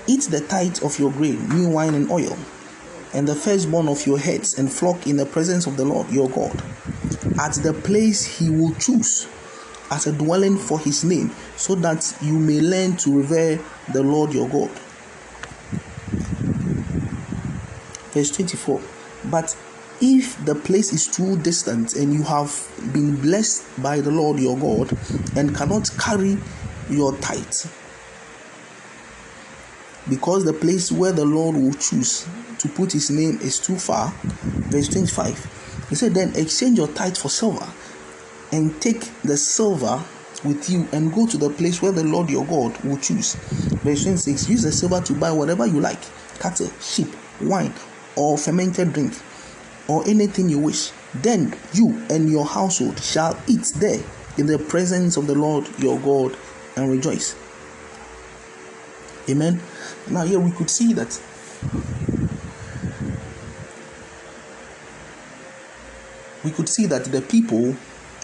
Eat 0.08 0.22
the 0.22 0.40
tithe 0.40 0.82
of 0.84 0.98
your 0.98 1.10
grain, 1.10 1.48
new 1.48 1.68
wine 1.68 1.94
and 1.94 2.10
oil, 2.10 2.36
and 3.12 3.26
the 3.26 3.34
firstborn 3.34 3.88
of 3.88 4.06
your 4.06 4.18
heads 4.18 4.58
and 4.58 4.72
flock 4.72 5.06
in 5.06 5.16
the 5.16 5.26
presence 5.26 5.66
of 5.66 5.76
the 5.76 5.84
Lord 5.84 6.10
your 6.10 6.28
God, 6.28 6.62
at 7.38 7.54
the 7.54 7.72
place 7.72 8.24
he 8.38 8.50
will 8.50 8.74
choose 8.74 9.26
as 9.90 10.06
a 10.06 10.12
dwelling 10.12 10.56
for 10.56 10.78
his 10.78 11.04
name, 11.04 11.30
so 11.56 11.74
that 11.76 12.16
you 12.20 12.38
may 12.38 12.60
learn 12.60 12.96
to 12.98 13.16
revere 13.16 13.60
the 13.92 14.02
Lord 14.02 14.32
your 14.32 14.48
God. 14.48 14.70
Verse 18.12 18.30
24. 18.30 18.80
But 19.26 19.56
if 20.00 20.44
the 20.44 20.54
place 20.54 20.92
is 20.92 21.06
too 21.06 21.36
distant 21.38 21.94
and 21.94 22.12
you 22.12 22.22
have 22.22 22.68
been 22.92 23.16
blessed 23.16 23.64
by 23.82 24.00
the 24.00 24.10
Lord 24.10 24.38
your 24.38 24.56
God 24.56 24.96
and 25.34 25.54
cannot 25.54 25.90
carry 25.98 26.38
your 26.88 27.16
tithe, 27.16 27.70
because 30.08 30.44
the 30.44 30.52
place 30.52 30.92
where 30.92 31.12
the 31.12 31.24
Lord 31.24 31.56
will 31.56 31.74
choose 31.74 32.26
to 32.58 32.68
put 32.68 32.92
his 32.92 33.10
name 33.10 33.38
is 33.40 33.58
too 33.58 33.76
far, 33.76 34.14
verse 34.70 34.88
25, 34.88 35.86
he 35.88 35.94
said, 35.94 36.14
Then 36.14 36.34
exchange 36.36 36.78
your 36.78 36.88
tithe 36.88 37.16
for 37.16 37.28
silver 37.28 37.66
and 38.52 38.80
take 38.80 39.10
the 39.22 39.36
silver 39.36 40.02
with 40.44 40.68
you 40.70 40.86
and 40.92 41.12
go 41.12 41.26
to 41.26 41.36
the 41.36 41.50
place 41.50 41.82
where 41.82 41.92
the 41.92 42.04
Lord 42.04 42.30
your 42.30 42.44
God 42.46 42.76
will 42.84 42.98
choose. 42.98 43.34
Verse 43.82 44.02
26 44.02 44.48
Use 44.48 44.62
the 44.62 44.72
silver 44.72 45.00
to 45.00 45.14
buy 45.14 45.32
whatever 45.32 45.66
you 45.66 45.80
like 45.80 46.00
cattle, 46.38 46.70
sheep, 46.80 47.08
wine, 47.40 47.72
or 48.16 48.38
fermented 48.38 48.92
drink 48.92 49.14
or 49.88 50.06
anything 50.06 50.48
you 50.48 50.58
wish. 50.58 50.92
Then 51.14 51.56
you 51.72 52.04
and 52.10 52.28
your 52.28 52.44
household 52.44 52.98
shall 53.00 53.38
eat 53.46 53.72
there 53.76 54.02
in 54.38 54.46
the 54.46 54.58
presence 54.58 55.16
of 55.16 55.26
the 55.26 55.34
Lord 55.34 55.66
your 55.78 55.98
God 56.00 56.36
and 56.76 56.90
rejoice. 56.90 57.34
Amen. 59.28 59.60
Now, 60.10 60.22
here 60.24 60.38
we 60.38 60.52
could 60.52 60.70
see 60.70 60.92
that 60.92 61.20
we 66.44 66.50
could 66.52 66.68
see 66.68 66.86
that 66.86 67.04
the 67.06 67.20
people, 67.22 67.74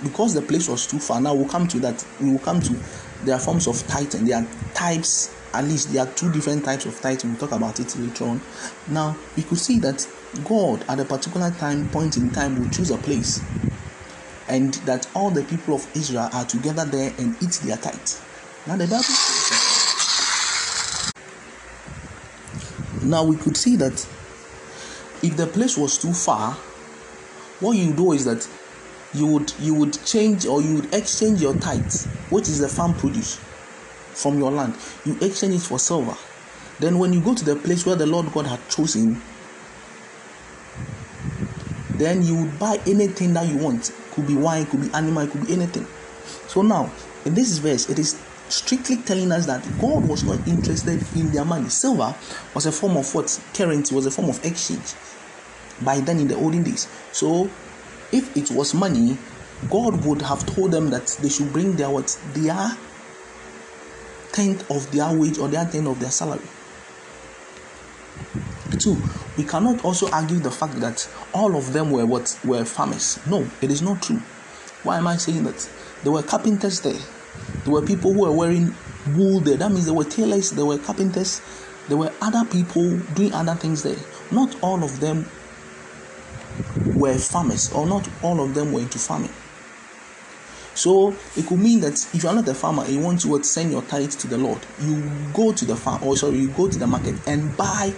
because 0.02 0.35
the 0.35 0.42
place 0.42 0.68
was 0.68 0.87
too 0.87 1.00
far, 1.00 1.21
now 1.21 1.35
we'll 1.35 1.49
come 1.49 1.66
to 1.68 1.78
that, 1.80 2.04
we 2.21 2.30
will 2.30 2.38
come 2.38 2.61
to 2.61 2.80
their 3.25 3.38
forms 3.38 3.66
of 3.66 3.85
tithing. 3.88 4.26
There 4.26 4.38
are 4.38 4.47
types, 4.75 5.35
at 5.52 5.64
least 5.64 5.92
there 5.92 6.06
are 6.06 6.12
two 6.14 6.30
different 6.32 6.64
types 6.64 6.87
of 6.87 7.00
tithing. 7.00 7.30
We'll 7.30 7.40
talk 7.40 7.52
about 7.52 7.80
it 7.80 7.97
later 7.97 8.25
on. 8.25 8.40
Now, 8.88 9.16
we 9.37 9.42
could 9.42 9.59
see 9.59 9.78
that 9.80 10.06
God 10.44 10.85
at 10.88 11.00
a 11.00 11.04
particular 11.04 11.50
time 11.50 11.88
point 11.90 12.16
in 12.16 12.30
time 12.30 12.59
will 12.59 12.68
choose 12.68 12.90
a 12.90 12.97
place 12.97 13.42
and 14.49 14.75
that 14.87 15.09
all 15.14 15.30
the 15.30 15.44
people 15.44 15.75
of 15.75 15.97
Israel 15.97 16.28
are 16.32 16.44
together 16.44 16.85
there 16.85 17.12
and 17.18 17.37
eat 17.42 17.61
their 17.64 17.76
tithe. 17.76 17.97
Now 18.66 18.76
the 18.76 18.87
Bible 18.87 19.31
now 23.04 23.25
we 23.25 23.37
could 23.37 23.56
see 23.56 23.76
that 23.76 23.92
if 25.23 25.37
the 25.37 25.47
place 25.47 25.76
was 25.76 25.99
too 25.99 26.12
far, 26.12 26.54
what 27.61 27.76
you 27.76 27.92
do 27.92 28.12
is 28.12 28.25
that 28.25 28.49
you 29.14 29.26
would 29.26 29.52
you 29.61 29.75
would 29.75 29.97
change 30.04 30.47
or 30.47 30.62
you 30.62 30.75
would 30.75 30.94
exchange 30.94 31.40
your 31.40 31.54
tithe, 31.54 31.92
which 32.30 32.49
is 32.49 32.59
the 32.59 32.68
farm 32.68 32.94
produce, 32.94 33.37
from 34.14 34.38
your 34.38 34.50
land. 34.50 34.75
You 35.04 35.16
exchange 35.21 35.54
it 35.54 35.62
for 35.62 35.78
silver. 35.78 36.16
Then 36.80 36.99
when 36.99 37.12
you 37.12 37.21
go 37.21 37.35
to 37.35 37.44
the 37.44 37.56
place 37.56 37.87
where 37.87 37.97
the 37.97 38.06
Lord 38.06 38.32
God 38.32 38.47
had 38.47 38.66
chosen, 38.68 39.21
then 41.94 42.23
you 42.23 42.37
would 42.37 42.59
buy 42.59 42.78
anything 42.87 43.35
that 43.35 43.47
you 43.47 43.56
want. 43.56 43.92
Could 44.12 44.26
be 44.26 44.35
wine, 44.35 44.66
could 44.66 44.80
be 44.80 44.90
animal, 44.94 45.26
could 45.26 45.47
be 45.47 45.52
anything. 45.52 45.87
So 46.49 46.62
now, 46.62 46.90
in 47.25 47.35
this 47.35 47.59
verse, 47.59 47.88
it 47.88 47.99
is 47.99 48.21
strictly 48.52 48.97
telling 48.99 49.32
us 49.32 49.47
that 49.47 49.62
God 49.78 50.04
was 50.06 50.25
not 50.25 50.47
interested 50.47 51.02
in 51.16 51.30
their 51.30 51.44
money. 51.44 51.71
Silver 51.71 52.14
was 52.54 52.66
a 52.66 52.73
form 52.73 52.97
of 52.97 53.14
what? 53.14 53.40
Currency 53.54 53.94
was 53.94 54.04
a 54.06 54.11
form 54.11 54.28
of 54.28 54.44
exchange 54.44 54.94
by 55.80 56.00
then 56.00 56.18
in 56.18 56.28
the 56.28 56.37
olden 56.37 56.62
days. 56.62 56.87
So 57.12 57.50
if 58.12 58.37
it 58.37 58.50
was 58.50 58.75
money, 58.75 59.16
God 59.71 60.04
would 60.04 60.21
have 60.23 60.44
told 60.44 60.73
them 60.73 60.90
that 60.90 61.06
they 61.23 61.30
should 61.30 61.52
bring 61.52 61.76
their 61.76 61.88
what? 61.88 62.18
Their 62.35 62.76
tenth 64.32 64.71
of 64.71 64.90
their 64.92 65.16
wage 65.16 65.38
or 65.38 65.49
their 65.49 65.64
tenth 65.64 65.87
of 65.87 65.99
their 65.99 66.11
salary. 66.11 66.47
Two, 68.78 69.00
we 69.38 69.44
cannot 69.44 69.85
also 69.85 70.11
argue 70.11 70.38
the 70.38 70.50
fact 70.50 70.78
that 70.80 71.09
all 71.32 71.56
of 71.56 71.73
them 71.73 71.90
were 71.90 72.04
what 72.04 72.38
were 72.44 72.64
farmers. 72.64 73.18
No, 73.26 73.49
it 73.62 73.71
is 73.71 73.80
not 73.80 74.02
true. 74.02 74.21
Why 74.82 74.99
am 74.99 75.06
I 75.06 75.16
saying 75.16 75.44
that? 75.44 75.71
There 76.02 76.12
were 76.12 76.23
carpenters 76.23 76.80
there. 76.80 77.00
There 77.64 77.72
were 77.72 77.82
people 77.82 78.12
who 78.12 78.22
were 78.22 78.32
wearing 78.32 78.75
wool 79.14 79.40
there. 79.40 79.56
That 79.56 79.70
means 79.70 79.87
there 79.87 79.94
were 79.94 80.04
tailors, 80.04 80.50
there 80.50 80.64
were 80.64 80.78
carpenters, 80.78 81.40
there 81.88 81.96
were 81.96 82.12
other 82.20 82.44
people 82.44 82.99
doing 83.14 83.32
other 83.32 83.54
things 83.54 83.82
there. 83.82 83.96
Not 84.30 84.56
all 84.62 84.82
of 84.84 85.00
them 85.00 85.26
were 86.94 87.16
farmers, 87.18 87.72
or 87.72 87.87
not 87.87 88.08
all 88.22 88.40
of 88.42 88.54
them 88.54 88.72
were 88.72 88.80
into 88.80 88.99
farming. 88.99 89.32
So 90.75 91.14
it 91.37 91.46
could 91.46 91.58
mean 91.58 91.80
that 91.80 91.94
if 92.14 92.22
you 92.22 92.28
are 92.28 92.34
not 92.34 92.49
a 92.49 92.54
farmer 92.54 92.84
and 92.84 92.92
you 92.94 93.00
want 93.00 93.20
to 93.20 93.42
send 93.44 93.70
your 93.72 93.82
tithe 93.82 94.12
to 94.12 94.26
the 94.26 94.38
Lord, 94.38 94.61
you 94.80 95.11
go 95.34 95.52
to 95.52 95.64
the 95.64 95.76
farm, 95.76 96.02
or 96.02 96.16
sorry, 96.16 96.38
you 96.38 96.49
go 96.49 96.68
to 96.68 96.78
the 96.78 96.87
market 96.87 97.16
and 97.26 97.54
buy 97.56 97.94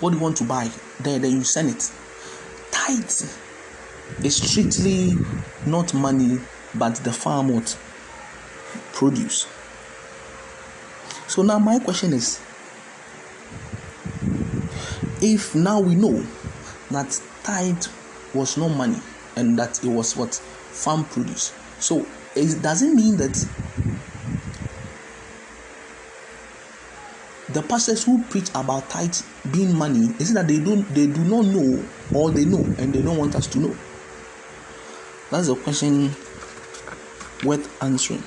what 0.00 0.14
you 0.14 0.18
want 0.18 0.36
to 0.38 0.44
buy 0.44 0.70
then 1.00 1.20
then 1.20 1.32
you 1.32 1.44
send 1.44 1.68
it 1.70 1.90
tithe 2.70 3.30
is 4.24 4.36
strictly 4.36 5.18
not 5.66 5.92
money 5.92 6.40
but 6.74 6.96
the 6.96 7.12
farm 7.12 7.48
would 7.48 7.72
produce. 8.92 9.46
So 11.26 11.42
now 11.42 11.58
my 11.58 11.78
question 11.78 12.12
is 12.12 12.40
if 15.22 15.54
now 15.54 15.80
we 15.80 15.94
know 15.94 16.24
that 16.90 17.20
tithe 17.42 17.84
was 18.34 18.56
no 18.56 18.68
money 18.68 18.98
and 19.36 19.58
that 19.58 19.82
it 19.84 19.88
was 19.88 20.16
what 20.16 20.34
farm 20.34 21.04
produce 21.04 21.52
so 21.78 22.06
it 22.34 22.62
doesn't 22.62 22.94
mean 22.94 23.16
that 23.16 23.36
the 27.50 27.62
pastors 27.62 28.04
who 28.04 28.22
preach 28.24 28.48
about 28.50 28.88
tithe 28.88 29.14
being 29.52 29.76
money 29.76 30.08
is 30.18 30.30
it 30.30 30.34
that 30.34 30.48
they 30.48 30.58
don't 30.58 30.82
they 30.94 31.06
do 31.06 31.22
not 31.24 31.44
know 31.44 31.84
or 32.14 32.30
they 32.30 32.44
know 32.44 32.64
and 32.78 32.92
they 32.92 33.02
don't 33.02 33.18
want 33.18 33.34
us 33.34 33.46
to 33.46 33.58
know 33.58 33.76
that's 35.30 35.48
the 35.48 35.56
question 35.56 36.10
worth 37.44 37.82
answering 37.82 38.22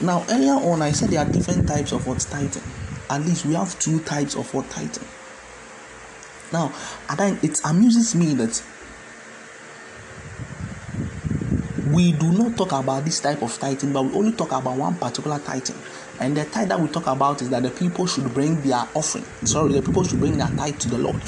now 0.00 0.24
earlier 0.30 0.52
on 0.52 0.82
i 0.82 0.92
said 0.92 1.10
there 1.10 1.20
are 1.20 1.30
different 1.30 1.66
types 1.66 1.92
of 1.92 2.06
what 2.06 2.18
tithing 2.18 2.62
at 3.10 3.20
least 3.22 3.44
we 3.44 3.54
have 3.54 3.78
two 3.78 4.00
types 4.00 4.36
of 4.36 4.52
what 4.54 4.68
tithing 4.70 5.06
now 6.52 6.72
and 7.10 7.18
then 7.18 7.38
it 7.42 7.60
amuses 7.64 8.14
me 8.14 8.34
that 8.34 8.62
we 11.86 12.12
do 12.12 12.32
not 12.32 12.56
talk 12.56 12.72
about 12.72 13.04
this 13.04 13.20
type 13.20 13.42
of 13.42 13.56
tithing 13.58 13.92
but 13.92 14.02
we 14.04 14.12
only 14.12 14.32
talk 14.32 14.52
about 14.52 14.76
one 14.76 14.96
particular 14.96 15.38
tithing 15.38 15.76
and 16.20 16.36
the 16.36 16.44
tithe 16.44 16.68
that 16.68 16.80
we 16.80 16.88
talk 16.88 17.06
about 17.08 17.42
is 17.42 17.50
that 17.50 17.62
the 17.64 17.70
people 17.70 18.06
should 18.06 18.32
bring 18.32 18.60
their 18.60 18.86
offering. 18.94 19.24
Sorry, 19.44 19.72
the 19.72 19.82
people 19.82 20.04
should 20.04 20.20
bring 20.20 20.36
their 20.38 20.48
tithe 20.48 20.78
to 20.80 20.88
the 20.88 20.98
Lord. 20.98 21.20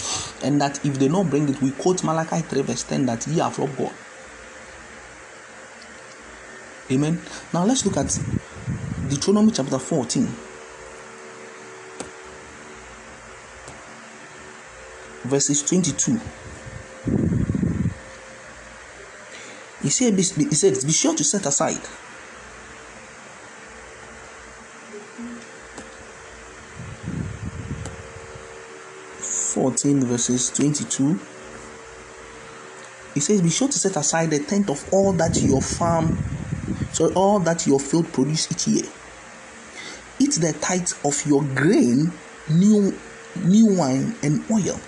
And 0.45 0.61
that 0.61 0.85
if 0.85 0.99
they 0.99 1.09
don't 1.09 1.29
bring 1.29 1.49
it, 1.49 1.61
we 1.61 1.73
quote 1.73 2.05
Malachi 2.05 2.41
3 2.43 2.63
verse 2.63 2.85
10 2.85 3.07
that 3.07 3.27
ye 3.27 3.39
have 3.39 3.59
robbed 3.59 3.77
God. 3.77 3.93
Amen. 6.91 7.21
Now 7.53 7.65
let's 7.65 7.85
look 7.85 7.97
at 7.97 8.19
Deuteronomy 9.09 9.51
chapter 9.51 9.79
14. 9.79 10.29
Verses 15.25 15.63
22. 15.65 16.21
He 19.83 19.91
said, 19.91 20.19
said, 20.25 20.75
Be 20.87 20.93
sure 20.93 21.15
to 21.17 21.25
set 21.25 21.47
aside 21.47 21.81
14 29.57 30.05
verses 30.05 30.51
22 30.51 31.19
He 33.15 33.21
says 33.21 33.41
be 33.41 33.49
sure 33.49 33.69
to 33.69 33.79
set 33.79 33.97
aside 33.97 34.29
the 34.29 34.39
tenth 34.39 34.69
of 34.69 34.87
all 34.93 35.15
that 35.15 35.41
your 35.41 35.63
farm 35.63 36.19
so 36.97 37.13
all 37.15 37.39
that 37.39 37.67
your 37.67 37.79
field 37.79 38.07
produce 38.13 38.51
each 38.51 38.67
year 38.69 38.91
eat 40.19 40.33
the 40.41 40.53
tithe 40.61 40.89
of 41.05 41.27
your 41.27 41.43
grain 41.55 42.11
new 42.51 42.97
new 43.45 43.67
wine 43.79 44.15
and 44.23 44.43
oil 44.51 44.81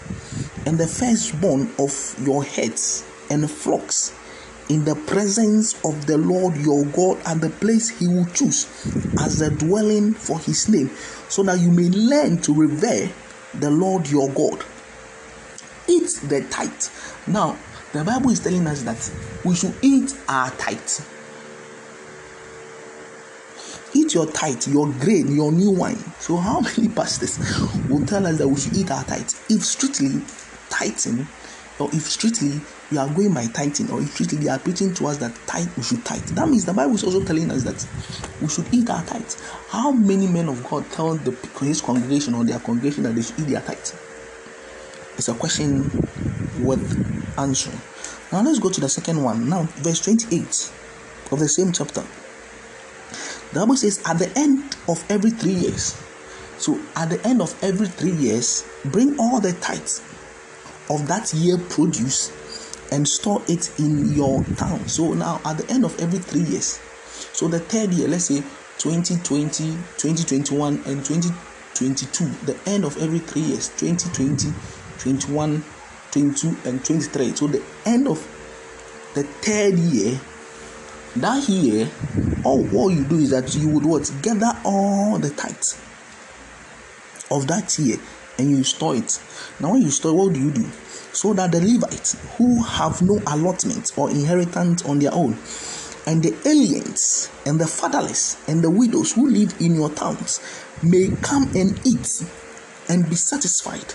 and 0.66 0.78
the 0.78 0.86
firstborn 0.86 1.70
of 1.78 1.92
your 2.26 2.42
heads 2.44 3.04
and 3.30 3.50
flocks 3.50 4.14
in 4.68 4.84
the 4.84 4.94
presence 4.94 5.74
of 5.84 6.06
the 6.06 6.18
Lord 6.18 6.56
your 6.56 6.84
God 6.86 7.20
at 7.26 7.40
the 7.40 7.50
place 7.50 7.98
he 7.98 8.06
will 8.06 8.26
choose 8.26 8.66
as 9.18 9.40
a 9.40 9.50
dwelling 9.50 10.14
for 10.14 10.38
his 10.38 10.68
name, 10.68 10.90
so 11.28 11.42
that 11.42 11.58
you 11.58 11.70
may 11.70 11.88
learn 11.88 12.40
to 12.42 12.54
revere 12.54 13.10
the 13.54 13.70
Lord 13.70 14.08
your 14.08 14.28
God. 14.30 14.64
Eat 15.88 16.20
the 16.24 16.46
tithe. 16.50 16.70
Now, 17.26 17.58
the 17.92 18.04
Bible 18.04 18.30
is 18.30 18.40
telling 18.40 18.66
us 18.66 18.82
that 18.82 19.10
we 19.44 19.56
should 19.56 19.74
eat 19.82 20.14
our 20.28 20.50
tithe. 20.52 21.17
Eat 23.94 24.14
your 24.14 24.26
tithe, 24.26 24.66
your 24.68 24.90
grain, 24.92 25.34
your 25.34 25.52
new 25.52 25.70
wine. 25.70 25.98
So, 26.18 26.36
how 26.36 26.60
many 26.76 26.88
pastors 26.88 27.38
will 27.88 28.04
tell 28.04 28.26
us 28.26 28.38
that 28.38 28.48
we 28.48 28.60
should 28.60 28.76
eat 28.76 28.90
our 28.90 29.04
tithe? 29.04 29.30
If 29.48 29.64
strictly 29.64 30.20
tithing, 30.68 31.26
or 31.78 31.88
if 31.92 32.02
strictly 32.02 32.60
we 32.90 32.98
are 32.98 33.08
going 33.08 33.32
by 33.32 33.46
tithing, 33.46 33.90
or 33.90 34.00
if 34.00 34.12
strictly 34.12 34.38
they 34.38 34.48
are 34.48 34.58
preaching 34.58 34.94
to 34.94 35.06
us 35.06 35.18
that 35.18 35.34
tithe 35.46 35.74
we 35.76 35.82
should 35.82 36.04
tithe, 36.04 36.26
that 36.34 36.48
means 36.48 36.64
the 36.64 36.74
Bible 36.74 36.94
is 36.94 37.04
also 37.04 37.24
telling 37.24 37.50
us 37.50 37.64
that 37.64 37.86
we 38.40 38.48
should 38.48 38.72
eat 38.72 38.90
our 38.90 39.04
tithe. 39.04 39.32
How 39.68 39.92
many 39.92 40.26
men 40.26 40.48
of 40.48 40.62
God 40.68 40.90
tell 40.90 41.14
the 41.14 41.36
his 41.60 41.80
congregation 41.80 42.34
or 42.34 42.44
their 42.44 42.58
congregation 42.58 43.04
that 43.04 43.14
they 43.14 43.22
should 43.22 43.40
eat 43.40 43.48
their 43.48 43.60
tithe? 43.60 43.78
It's 45.16 45.28
a 45.28 45.34
question 45.34 45.90
worth 46.58 46.96
answering. 47.38 47.78
Now 48.32 48.42
let's 48.42 48.58
go 48.58 48.70
to 48.70 48.80
the 48.80 48.88
second 48.88 49.22
one. 49.22 49.48
Now, 49.48 49.62
verse 49.76 50.00
28 50.00 50.72
of 51.30 51.38
the 51.38 51.48
same 51.48 51.72
chapter. 51.72 52.04
The 53.52 53.60
Bible 53.60 53.76
says, 53.76 54.02
at 54.06 54.18
the 54.18 54.30
end 54.36 54.76
of 54.88 55.02
every 55.10 55.30
three 55.30 55.54
years, 55.54 55.96
so 56.58 56.78
at 56.96 57.08
the 57.08 57.24
end 57.26 57.40
of 57.40 57.56
every 57.62 57.86
three 57.86 58.12
years, 58.12 58.66
bring 58.86 59.18
all 59.18 59.40
the 59.40 59.52
tithes 59.54 60.02
of 60.90 61.06
that 61.08 61.32
year 61.32 61.56
produce 61.70 62.32
and 62.92 63.06
store 63.06 63.42
it 63.48 63.78
in 63.78 64.12
your 64.12 64.44
town. 64.56 64.86
So 64.88 65.14
now 65.14 65.40
at 65.44 65.58
the 65.58 65.70
end 65.70 65.84
of 65.84 65.98
every 66.00 66.18
three 66.18 66.42
years, 66.42 66.80
so 67.32 67.48
the 67.48 67.60
third 67.60 67.92
year, 67.92 68.08
let's 68.08 68.26
say 68.26 68.42
2020, 68.78 69.72
2021, 69.96 70.74
and 70.86 71.04
2022, 71.04 72.24
the 72.44 72.58
end 72.66 72.84
of 72.84 72.96
every 72.98 73.18
three 73.18 73.42
years, 73.42 73.68
2020, 73.76 74.52
21, 74.98 75.64
22, 76.10 76.56
and 76.64 76.84
23. 76.84 77.34
So 77.34 77.46
the 77.46 77.62
end 77.86 78.08
of 78.08 78.18
the 79.14 79.22
third 79.24 79.78
year, 79.78 80.20
that 81.16 81.48
year, 81.48 81.90
all 82.44 82.62
what 82.64 82.94
you 82.94 83.04
do 83.04 83.16
is 83.16 83.30
that 83.30 83.54
you 83.56 83.68
would 83.68 83.84
what 83.84 84.10
gather 84.22 84.52
all 84.64 85.18
the 85.18 85.30
tithes 85.30 85.80
of 87.30 87.46
that 87.48 87.78
year 87.78 87.98
and 88.38 88.50
you 88.50 88.62
store 88.62 88.96
it. 88.96 89.20
Now, 89.60 89.72
when 89.72 89.82
you 89.82 89.90
store, 89.90 90.14
what 90.14 90.34
do 90.34 90.40
you 90.40 90.50
do? 90.50 90.64
So 91.12 91.34
that 91.34 91.50
the 91.50 91.60
Levites 91.60 92.16
who 92.36 92.62
have 92.62 93.02
no 93.02 93.20
allotment 93.26 93.92
or 93.96 94.10
inheritance 94.10 94.84
on 94.84 95.00
their 95.00 95.12
own, 95.12 95.36
and 96.06 96.22
the 96.22 96.34
aliens 96.48 97.30
and 97.44 97.60
the 97.60 97.66
fatherless 97.66 98.38
and 98.48 98.62
the 98.62 98.70
widows 98.70 99.12
who 99.12 99.28
live 99.28 99.54
in 99.60 99.74
your 99.74 99.90
towns 99.90 100.40
may 100.82 101.08
come 101.20 101.50
and 101.54 101.78
eat 101.84 102.22
and 102.88 103.08
be 103.10 103.16
satisfied 103.16 103.94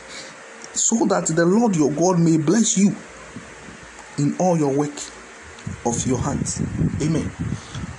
so 0.73 1.05
that 1.05 1.27
the 1.27 1.45
Lord 1.45 1.75
your 1.75 1.91
God 1.91 2.19
may 2.19 2.37
bless 2.37 2.77
you 2.77 2.95
in 4.19 4.35
all 4.37 4.57
your 4.57 4.73
work 4.75 4.91
of 5.85 6.05
your 6.05 6.19
hands. 6.19 6.61
Amen. 7.01 7.29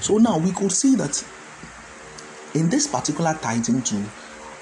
So 0.01 0.19
now 0.19 0.39
we 0.39 0.53
could 0.53 0.73
see 0.73 0.95
that 0.97 1.25
in 2.55 2.69
this 2.69 2.87
particular 2.87 3.35
tithing 3.41 3.83
too, 3.83 4.05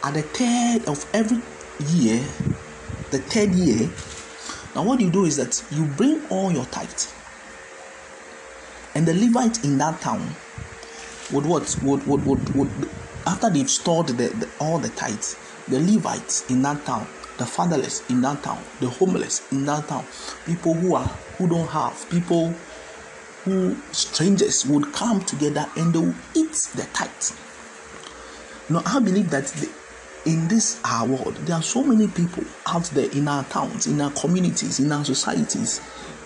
at 0.02 0.14
the 0.14 0.22
third 0.22 0.88
of 0.88 1.04
every 1.14 1.40
year, 1.88 2.24
the 3.10 3.18
third 3.18 3.54
year, 3.54 3.90
now 4.74 4.84
what 4.84 5.00
you 5.00 5.10
do 5.10 5.24
is 5.24 5.36
that 5.36 5.62
you 5.70 5.84
bring 5.84 6.24
all 6.28 6.50
your 6.50 6.64
tithe, 6.66 6.88
and 8.94 9.06
the 9.06 9.14
Levite 9.14 9.64
in 9.64 9.78
that 9.78 10.00
town 10.00 10.34
would 11.32 11.46
what 11.46 11.76
would 11.82 12.06
would 12.06 12.24
would, 12.24 12.54
would 12.54 12.88
after 13.26 13.50
they've 13.50 13.70
stored 13.70 14.08
the, 14.08 14.28
the 14.28 14.48
all 14.58 14.78
the 14.78 14.88
tithes, 14.90 15.36
the 15.68 15.78
Levites 15.78 16.50
in 16.50 16.62
that 16.62 16.84
town 16.84 17.06
the 17.38 17.46
fatherless 17.46 18.08
in 18.10 18.20
that 18.20 18.42
town, 18.42 18.62
the 18.80 18.88
homeless 18.88 19.50
in 19.52 19.64
that 19.64 19.88
town, 19.88 20.04
people 20.46 20.74
who 20.74 20.94
are 20.94 21.06
who 21.38 21.48
don't 21.48 21.68
have, 21.68 22.08
people 22.10 22.54
who 23.44 23.76
strangers 23.92 24.66
would 24.66 24.92
come 24.92 25.20
together 25.24 25.66
and 25.76 25.92
they 25.92 25.98
will 25.98 26.14
eat 26.34 26.52
the 26.74 26.86
tithe. 26.92 27.10
Now 28.70 28.82
I 28.86 29.00
believe 29.00 29.30
that 29.30 29.46
the, 29.46 29.70
in 30.24 30.46
this 30.48 30.80
our 30.84 31.06
world 31.06 31.34
there 31.46 31.56
are 31.56 31.62
so 31.62 31.82
many 31.82 32.06
people 32.08 32.44
out 32.66 32.84
there 32.90 33.10
in 33.10 33.26
our 33.28 33.44
towns, 33.44 33.86
in 33.86 34.00
our 34.00 34.10
communities, 34.12 34.80
in 34.80 34.92
our 34.92 35.04
societies, 35.04 35.80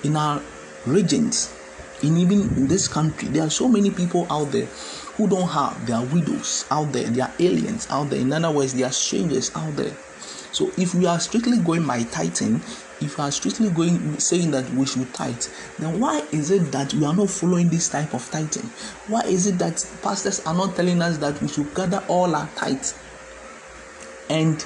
in 0.05 0.17
our 0.17 0.43
regions, 0.87 1.55
in 2.03 2.17
even 2.17 2.43
in 2.43 2.67
this 2.69 2.89
country, 2.89 3.29
there 3.29 3.45
are 3.45 3.51
so 3.51 3.69
many 3.69 3.91
people 3.91 4.27
out 4.31 4.53
there 4.53 4.67
who 5.17 5.27
don't 5.29 5.49
have. 5.49 5.87
There 5.87 5.97
are 5.97 6.05
widows 6.05 6.67
out 6.71 6.93
there, 6.93 7.05
there 7.05 7.25
are 7.25 7.35
aliens 7.39 7.87
out 7.91 8.11
there. 8.11 8.21
In 8.21 8.33
other 8.33 8.51
words, 8.51 8.75
there 8.75 8.87
are 8.87 8.93
strangers 8.93 9.51
out 9.57 9.75
there 9.77 9.97
so 10.57 10.73
if 10.79 10.95
we 10.95 11.05
are 11.05 11.21
strictly 11.21 11.59
going 11.59 11.87
by 11.87 12.03
tithing, 12.05 12.63
if 13.01 13.19
we 13.19 13.25
are 13.25 13.31
strictly 13.31 13.71
going 13.71 14.19
saying 14.19 14.51
that 14.53 14.69
we 14.71 14.87
should 14.87 15.13
tithe, 15.13 15.45
then 15.79 16.01
why 16.01 16.25
is 16.33 16.51
it 16.51 16.73
that 16.73 16.95
we 16.95 17.05
are 17.05 17.15
not 17.15 17.29
following 17.31 17.69
this 17.69 17.89
type 17.89 18.15
of 18.15 18.29
tithing? 18.31 18.71
Why 19.09 19.21
is 19.23 19.47
it 19.47 19.59
that 19.59 19.87
pastors 20.03 20.41
are 20.47 20.55
not 20.55 20.77
telling 20.77 21.03
us 21.03 21.19
that 21.19 21.41
we 21.43 21.49
should 21.49 21.75
gather 21.75 22.03
all 22.09 22.35
our 22.35 22.49
tithes 22.57 22.95
and 24.31 24.65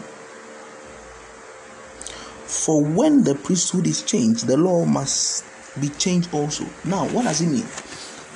For 2.47 2.83
when 2.83 3.25
the 3.25 3.35
priesthood 3.35 3.87
is 3.87 4.03
changed, 4.03 4.47
the 4.47 4.57
law 4.57 4.87
must 4.87 5.45
be 5.79 5.91
changed 5.91 6.33
also. 6.33 6.65
Now, 6.87 7.07
what 7.09 7.25
does 7.25 7.43
it 7.43 7.49
mean? 7.49 7.67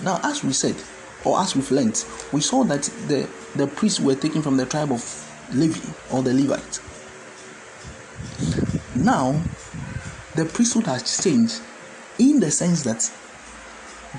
Now, 0.02 0.20
as 0.24 0.44
we 0.44 0.52
said, 0.52 0.76
or 1.24 1.40
as 1.40 1.56
we've 1.56 1.70
learned, 1.70 2.04
we 2.32 2.42
saw 2.42 2.64
that 2.64 2.82
the, 3.06 3.26
the 3.56 3.66
priests 3.66 3.98
were 3.98 4.14
taken 4.14 4.42
from 4.42 4.58
the 4.58 4.66
tribe 4.66 4.92
of 4.92 5.24
Levi 5.52 5.80
or 6.10 6.22
the 6.22 6.32
Levite. 6.32 6.80
Now, 8.94 9.40
the 10.34 10.44
priesthood 10.44 10.86
has 10.86 11.22
changed 11.22 11.60
in 12.18 12.40
the 12.40 12.50
sense 12.50 12.82
that 12.84 13.10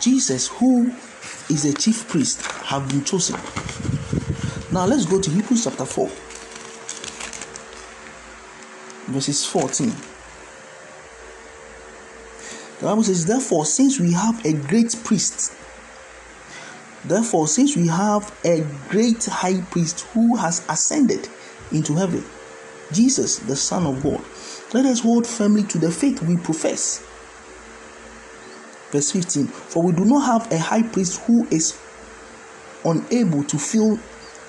Jesus, 0.02 0.48
who 0.48 0.92
is 1.50 1.66
a 1.66 1.74
chief 1.74 2.08
priest, 2.08 2.42
have 2.42 2.88
been 2.90 3.04
chosen. 3.04 3.36
Now 4.72 4.86
let's 4.86 5.06
go 5.06 5.20
to 5.20 5.30
Hebrews 5.30 5.64
chapter 5.64 5.86
4, 5.86 6.08
verses 9.08 9.46
14. 9.46 9.94
The 12.80 12.86
Bible 12.86 13.04
says, 13.04 13.26
Therefore, 13.26 13.66
since 13.66 14.00
we 14.00 14.14
have 14.14 14.46
a 14.46 14.54
great 14.54 14.96
priest 15.04 15.54
Therefore, 17.06 17.48
since 17.48 17.76
we 17.76 17.88
have 17.88 18.34
a 18.44 18.66
great 18.90 19.24
high 19.26 19.62
priest 19.62 20.02
who 20.14 20.36
has 20.36 20.66
ascended 20.68 21.30
into 21.72 21.96
heaven, 21.96 22.24
Jesus, 22.92 23.40
the 23.40 23.56
Son 23.56 23.86
of 23.86 24.04
God, 24.04 24.22
let 24.74 24.86
us 24.86 25.00
hold 25.00 25.26
firmly 25.26 25.64
to 25.64 25.78
the 25.78 25.92
faith 25.92 26.22
we 26.24 26.38
profess. 26.38 27.06
Verse 28.92 29.12
15 29.12 29.48
For 29.48 29.84
we 29.84 29.94
do 29.94 30.04
not 30.06 30.26
have 30.26 30.52
a 30.52 30.58
high 30.58 30.84
priest 30.84 31.22
who 31.22 31.48
is 31.52 31.80
unable 32.84 33.44
to 33.44 33.58
feel 33.58 33.98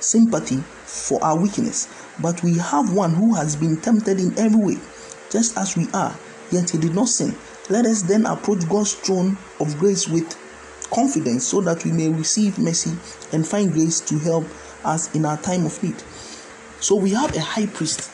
sympathy 0.00 0.62
for 0.84 1.22
our 1.22 1.38
weakness, 1.38 1.88
but 2.20 2.42
we 2.42 2.56
have 2.58 2.92
one 2.92 3.14
who 3.14 3.34
has 3.34 3.54
been 3.54 3.80
tempted 3.80 4.18
in 4.18 4.36
every 4.38 4.60
way, 4.60 4.80
just 5.30 5.56
as 5.56 5.76
we 5.76 5.88
are, 5.92 6.16
yet 6.50 6.70
he 6.70 6.78
did 6.78 6.94
not 6.94 7.08
sin. 7.08 7.36
Let 7.68 7.86
us 7.86 8.02
then 8.02 8.26
approach 8.26 8.68
God's 8.68 8.94
throne 8.94 9.38
of 9.60 9.78
grace 9.78 10.08
with 10.08 10.36
confidence 10.90 11.46
so 11.46 11.60
that 11.60 11.84
we 11.84 11.92
may 11.92 12.08
receive 12.08 12.58
mercy 12.58 12.90
and 13.32 13.46
find 13.46 13.72
grace 13.72 14.00
to 14.00 14.18
help 14.18 14.44
us 14.84 15.14
in 15.14 15.24
our 15.24 15.36
time 15.38 15.66
of 15.66 15.82
need. 15.82 15.96
So 16.80 16.96
we 16.96 17.10
have 17.10 17.34
a 17.36 17.40
high 17.40 17.66
priest. 17.66 18.10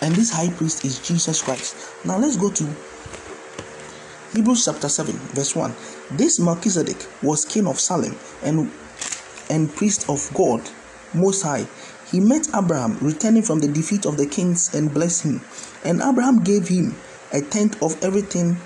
And 0.00 0.14
this 0.14 0.30
high 0.30 0.50
priest 0.50 0.84
is 0.84 0.98
Jesus 1.00 1.42
Christ. 1.42 1.76
Now 2.04 2.18
let's 2.18 2.36
go 2.36 2.50
to 2.50 2.76
Hebrews 4.34 4.64
chapter 4.64 4.88
7, 4.88 5.14
verse 5.34 5.56
1. 5.56 5.74
This 6.12 6.38
Melchizedek 6.38 6.96
was 7.22 7.44
king 7.44 7.66
of 7.66 7.80
Salem 7.80 8.16
and, 8.44 8.70
and 9.50 9.74
priest 9.74 10.08
of 10.08 10.28
God 10.34 10.62
Most 11.14 11.42
High. 11.42 11.66
He 12.10 12.20
met 12.20 12.48
Abraham 12.56 12.96
returning 13.00 13.42
from 13.42 13.60
the 13.60 13.68
defeat 13.68 14.06
of 14.06 14.16
the 14.16 14.26
kings 14.26 14.74
and 14.74 14.92
blessed 14.92 15.24
him. 15.24 15.40
And 15.84 16.00
Abraham 16.00 16.42
gave 16.42 16.68
him 16.68 16.94
a 17.32 17.40
tenth 17.40 17.82
of 17.82 18.02
everything. 18.02 18.56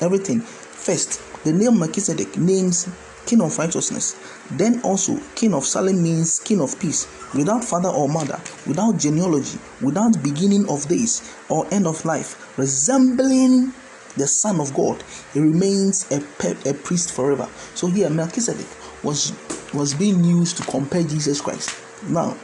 Everything. 0.00 0.40
First, 0.40 1.20
the 1.44 1.52
name 1.52 1.78
Melchizedek 1.78 2.36
means 2.36 2.88
king 3.26 3.40
of 3.40 3.56
righteousness. 3.58 4.16
Then 4.50 4.80
also, 4.82 5.20
king 5.34 5.54
of 5.54 5.64
Salem 5.64 6.02
means 6.02 6.40
king 6.40 6.60
of 6.60 6.78
peace, 6.80 7.06
without 7.34 7.62
father 7.62 7.90
or 7.90 8.08
mother, 8.08 8.40
without 8.66 8.98
genealogy, 8.98 9.58
without 9.82 10.20
beginning 10.22 10.68
of 10.68 10.88
days 10.88 11.36
or 11.48 11.66
end 11.72 11.86
of 11.86 12.04
life, 12.04 12.58
resembling 12.58 13.72
the 14.16 14.26
Son 14.26 14.60
of 14.60 14.74
God. 14.74 15.04
He 15.34 15.40
remains 15.40 16.10
a, 16.10 16.22
a 16.68 16.74
priest 16.74 17.12
forever. 17.12 17.48
So 17.74 17.86
here, 17.86 18.10
Melchizedek 18.10 18.66
was 19.04 19.32
was 19.74 19.94
being 19.94 20.24
used 20.24 20.56
to 20.56 20.62
compare 20.64 21.02
Jesus 21.02 21.40
Christ. 21.40 21.78
Now, 22.08 22.36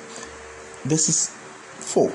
verses 0.85 1.29
4. 1.29 2.13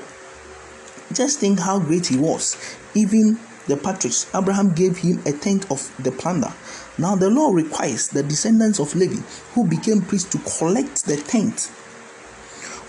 Just 1.12 1.40
think 1.40 1.58
how 1.58 1.78
great 1.78 2.06
he 2.06 2.16
was. 2.16 2.56
Even 2.94 3.38
the 3.66 3.76
patriarchs, 3.76 4.26
Abraham 4.34 4.74
gave 4.74 4.96
him 4.96 5.20
a 5.26 5.32
tenth 5.32 5.70
of 5.70 5.92
the 6.02 6.12
plunder. 6.12 6.52
Now 6.98 7.14
the 7.16 7.30
law 7.30 7.50
requires 7.50 8.08
the 8.08 8.22
descendants 8.22 8.80
of 8.80 8.94
Levi, 8.94 9.20
who 9.54 9.66
became 9.66 10.02
priests, 10.02 10.30
to 10.30 10.38
collect 10.58 11.04
the 11.06 11.16
tenth 11.16 11.68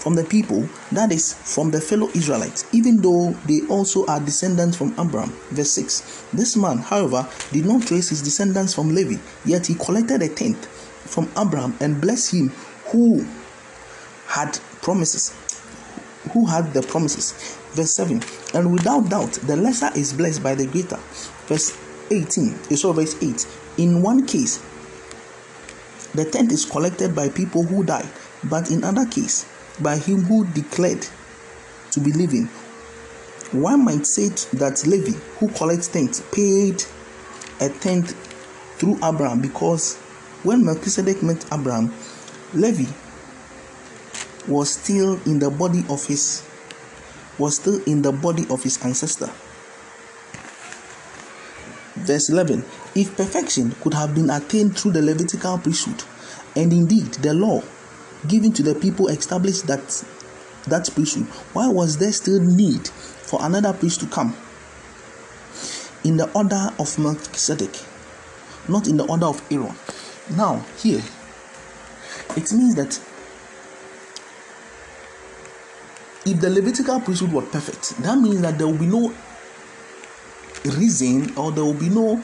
from 0.02 0.15
the 0.15 0.24
people, 0.24 0.67
that 0.91 1.12
is, 1.12 1.34
from 1.34 1.70
the 1.70 1.80
fellow 1.80 2.10
Israelites, 2.15 2.65
even 2.72 2.98
though 2.98 3.32
they 3.46 3.62
also 3.70 4.06
are 4.08 4.20
descendants 4.20 4.76
from 4.76 4.91
Abraham. 5.00 5.30
Verse 5.52 5.72
6. 5.72 6.26
This 6.34 6.56
man, 6.58 6.80
however, 6.80 7.28
did 7.52 7.65
not 7.65 7.84
trace 7.84 8.10
his 8.10 8.24
descendants 8.24 8.74
from 8.74 8.96
Levi, 8.96 9.22
yet 9.46 9.67
he 9.67 9.76
collected 9.76 10.24
a 10.24 10.30
tenth 10.30 10.65
from 11.08 11.30
Abraham 11.38 11.78
and 11.80 12.02
blessed 12.02 12.34
him 12.34 12.50
who 12.88 13.24
had 14.28 14.58
promises. 14.82 15.34
Who 16.34 16.46
had 16.46 16.74
the 16.74 16.82
promises? 16.82 17.32
Verse 17.72 17.92
7. 17.92 18.22
And 18.54 18.72
without 18.72 19.10
doubt, 19.10 19.34
the 19.34 19.56
lesser 19.56 19.90
is 19.96 20.14
blessed 20.14 20.44
by 20.44 20.56
the 20.56 20.68
greater. 20.68 21.00
Verse 21.48 21.78
18. 22.12 22.50
Eh, 22.50 22.58
you 22.70 22.78
saw 22.78 22.94
verse 22.94 23.16
8. 23.22 23.48
In 23.78 24.02
one 24.02 24.26
case, 24.28 24.64
the 26.14 26.26
tenth 26.26 26.52
is 26.52 26.66
collected 26.66 27.16
by 27.16 27.30
people 27.30 27.64
who 27.64 27.84
died, 27.84 28.10
but 28.44 28.70
in 28.70 28.84
other 28.84 29.06
case, 29.06 29.46
by 29.80 29.98
him 29.98 30.24
who 30.24 30.46
declared 30.48 31.08
to 31.92 32.00
be 32.00 32.12
living. 32.12 32.46
One 33.52 33.84
might 33.86 34.06
say 34.06 34.30
that 34.58 34.86
Levi, 34.86 35.18
who 35.40 35.50
collects 35.50 35.88
tenth, 35.88 36.30
paid 36.32 36.84
a 37.60 37.70
tenth 37.70 38.14
through 38.78 38.98
Abraham 38.98 39.42
because 39.42 39.96
when 40.44 40.66
Melchizedek 40.66 41.22
met 41.22 41.46
Abraham, 41.54 41.94
Levi 42.54 42.92
was 44.47 44.71
still 44.71 45.21
in 45.25 45.39
the 45.39 45.49
body 45.49 45.84
of 45.89 46.06
his 46.06 46.43
was 47.38 47.56
still 47.56 47.82
in 47.86 48.01
the 48.01 48.12
body 48.12 48.45
of 48.49 48.63
his 48.63 48.84
ancestor. 48.84 49.32
Verse 51.95 52.30
11 52.30 52.63
If 52.95 53.15
perfection 53.15 53.71
could 53.82 53.93
have 53.93 54.13
been 54.15 54.30
attained 54.30 54.77
through 54.77 54.91
the 54.91 55.01
Levitical 55.01 55.58
priesthood, 55.58 56.04
and 56.56 56.71
indeed 56.71 57.13
the 57.15 57.34
law 57.34 57.62
given 58.27 58.51
to 58.54 58.63
the 58.63 58.75
people 58.75 59.08
established 59.08 59.67
that 59.67 60.04
that 60.67 60.89
priesthood, 60.93 61.25
why 61.54 61.67
was 61.67 61.97
there 61.97 62.12
still 62.12 62.39
need 62.39 62.88
for 62.88 63.39
another 63.43 63.73
priest 63.73 63.99
to 64.01 64.08
come? 64.08 64.36
In 66.04 66.17
the 66.17 66.32
order 66.34 66.69
of 66.80 66.97
Melchizedek, 66.99 67.75
not 68.67 68.88
in 68.88 68.97
the 68.97 69.06
order 69.06 69.25
of 69.25 69.41
Aaron. 69.51 69.75
Now, 70.36 70.63
here, 70.77 71.01
it 72.36 72.51
means 72.54 72.75
that 72.75 72.99
if 76.26 76.40
the 76.40 76.50
Levitical 76.50 77.00
priesthood 77.00 77.32
was 77.32 77.48
perfect, 77.50 77.98
that 78.04 78.18
means 78.18 78.42
that 78.42 78.58
there 78.58 78.68
will 78.68 78.78
be 78.78 78.86
no 78.86 79.14
reason 80.78 81.36
or 81.38 81.52
there 81.52 81.66
will 81.66 81.74
be 81.74 81.90
no 81.90 82.22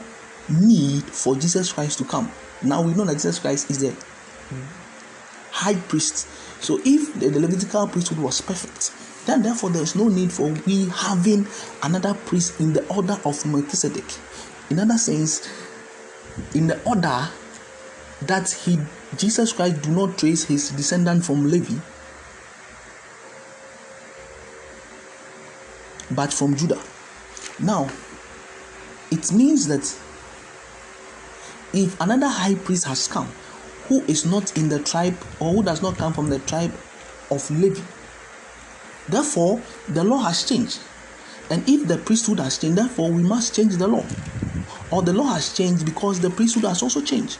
need 0.48 1.04
for 1.04 1.34
Jesus 1.34 1.72
Christ 1.72 1.98
to 1.98 2.04
come. 2.04 2.30
Now 2.62 2.82
we 2.82 2.94
know 2.94 3.04
that 3.04 3.14
Jesus 3.14 3.38
Christ 3.38 3.70
is 3.70 3.80
the 3.80 3.94
high 5.50 5.74
priest. 5.74 6.28
So 6.62 6.80
if 6.84 7.18
the, 7.18 7.28
the 7.28 7.40
Levitical 7.40 7.86
priesthood 7.88 8.18
was 8.18 8.40
perfect, 8.40 8.92
then 9.26 9.42
therefore 9.42 9.70
there 9.70 9.82
is 9.82 9.94
no 9.94 10.08
need 10.08 10.32
for 10.32 10.52
we 10.66 10.86
having 10.88 11.46
another 11.82 12.14
priest 12.14 12.60
in 12.60 12.72
the 12.72 12.86
order 12.88 13.18
of 13.24 13.44
Melchizedek. 13.44 14.04
In 14.70 14.78
other 14.78 14.98
sense, 14.98 15.48
in 16.54 16.66
the 16.66 16.82
order 16.84 17.28
that 18.22 18.50
he 18.50 18.78
Jesus 19.16 19.52
Christ 19.52 19.82
do 19.82 19.90
not 19.90 20.18
trace 20.18 20.44
his 20.44 20.70
descendant 20.70 21.24
from 21.24 21.50
Levi, 21.50 21.74
but 26.18 26.34
from 26.34 26.56
Judah. 26.56 26.82
Now, 27.60 27.88
it 29.12 29.30
means 29.30 29.68
that 29.68 29.84
if 31.72 32.00
another 32.00 32.26
high 32.26 32.56
priest 32.56 32.86
has 32.86 33.06
come 33.06 33.28
who 33.86 34.02
is 34.06 34.26
not 34.26 34.58
in 34.58 34.68
the 34.68 34.80
tribe 34.80 35.16
or 35.38 35.52
who 35.52 35.62
does 35.62 35.80
not 35.80 35.96
come 35.96 36.12
from 36.12 36.28
the 36.28 36.40
tribe 36.40 36.72
of 37.30 37.48
Levi, 37.52 37.80
therefore 39.08 39.62
the 39.86 40.02
law 40.02 40.18
has 40.24 40.44
changed. 40.44 40.80
And 41.50 41.62
if 41.68 41.86
the 41.86 41.98
priesthood 41.98 42.40
has 42.40 42.58
changed, 42.58 42.78
therefore 42.78 43.12
we 43.12 43.22
must 43.22 43.54
change 43.54 43.76
the 43.76 43.86
law. 43.86 44.04
Or 44.90 45.02
the 45.02 45.12
law 45.12 45.34
has 45.34 45.56
changed 45.56 45.84
because 45.84 46.18
the 46.18 46.30
priesthood 46.30 46.64
has 46.64 46.82
also 46.82 47.00
changed. 47.00 47.38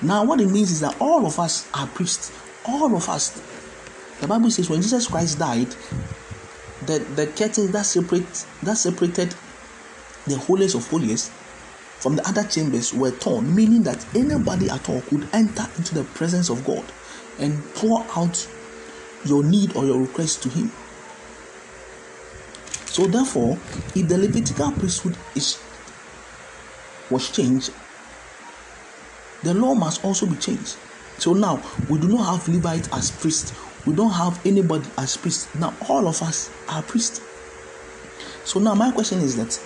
Now, 0.00 0.24
what 0.24 0.40
it 0.40 0.48
means 0.48 0.70
is 0.70 0.80
that 0.80 0.96
all 1.02 1.26
of 1.26 1.38
us 1.38 1.68
are 1.74 1.86
priests. 1.88 2.32
All 2.64 2.96
of 2.96 3.06
us. 3.10 3.42
The 4.22 4.26
Bible 4.26 4.50
says 4.50 4.70
when 4.70 4.80
Jesus 4.80 5.06
Christ 5.06 5.38
died, 5.38 5.68
the, 6.86 6.98
the 7.16 7.26
curtains 7.26 7.70
that 7.72 7.84
separate 7.84 8.46
that 8.62 8.76
separated 8.76 9.34
the 10.26 10.36
holiest 10.36 10.74
of 10.74 10.86
holiest 10.88 11.30
from 12.00 12.14
the 12.14 12.28
other 12.28 12.44
chambers 12.44 12.94
were 12.94 13.10
torn, 13.10 13.54
meaning 13.54 13.82
that 13.82 14.04
anybody 14.14 14.70
at 14.70 14.88
all 14.88 15.00
could 15.02 15.28
enter 15.32 15.66
into 15.76 15.94
the 15.94 16.04
presence 16.04 16.48
of 16.48 16.64
God 16.64 16.84
and 17.40 17.62
pour 17.74 18.06
out 18.16 18.46
your 19.24 19.42
need 19.44 19.74
or 19.74 19.84
your 19.84 20.00
request 20.00 20.42
to 20.44 20.48
Him. 20.48 20.70
So, 22.86 23.06
therefore, 23.06 23.58
if 23.96 24.06
the 24.08 24.16
Levitical 24.16 24.72
priesthood 24.72 25.16
is 25.34 25.58
was 27.10 27.30
changed, 27.30 27.72
the 29.42 29.54
law 29.54 29.74
must 29.74 30.04
also 30.04 30.26
be 30.26 30.36
changed. 30.36 30.76
So 31.18 31.32
now 31.32 31.62
we 31.88 31.98
do 31.98 32.08
not 32.08 32.30
have 32.30 32.48
Levites 32.48 32.88
as 32.92 33.10
priests. 33.10 33.52
We 33.88 33.94
don't 33.94 34.10
have 34.10 34.44
anybody 34.44 34.86
as 34.98 35.16
priest. 35.16 35.48
Now 35.54 35.72
all 35.88 36.08
of 36.08 36.20
us 36.20 36.50
are 36.68 36.82
priests. 36.82 37.22
So 38.44 38.60
now 38.60 38.74
my 38.74 38.90
question 38.90 39.20
is 39.20 39.34
that 39.36 39.58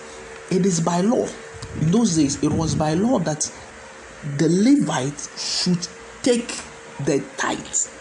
it 0.49 0.65
is 0.65 0.79
by 0.79 1.01
law. 1.01 1.27
In 1.81 1.91
those 1.91 2.15
days, 2.15 2.41
it 2.41 2.49
was 2.49 2.73
by 2.73 2.93
law 2.93 3.19
that 3.19 3.51
the 4.37 4.47
Levite 4.47 5.29
should 5.37 5.85
take 6.21 6.57
the 7.03 7.21
tithe 7.35 7.91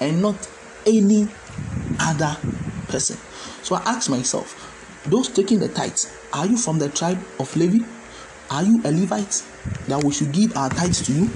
and 0.00 0.22
not 0.22 0.36
any 0.86 1.28
other 2.00 2.38
person. 2.88 3.18
So 3.62 3.74
I 3.74 3.80
ask 3.80 4.08
myself, 4.08 5.02
those 5.04 5.28
taking 5.28 5.58
the 5.58 5.68
tithe, 5.68 5.98
are 6.32 6.46
you 6.46 6.56
from 6.56 6.78
the 6.78 6.88
tribe 6.88 7.22
of 7.38 7.54
Levi? 7.56 7.84
Are 8.50 8.62
you 8.62 8.80
a 8.84 8.90
Levite 8.90 9.44
that 9.86 10.02
we 10.02 10.12
should 10.14 10.32
give 10.32 10.56
our 10.56 10.70
tithes 10.70 11.02
to 11.02 11.12
you? 11.12 11.30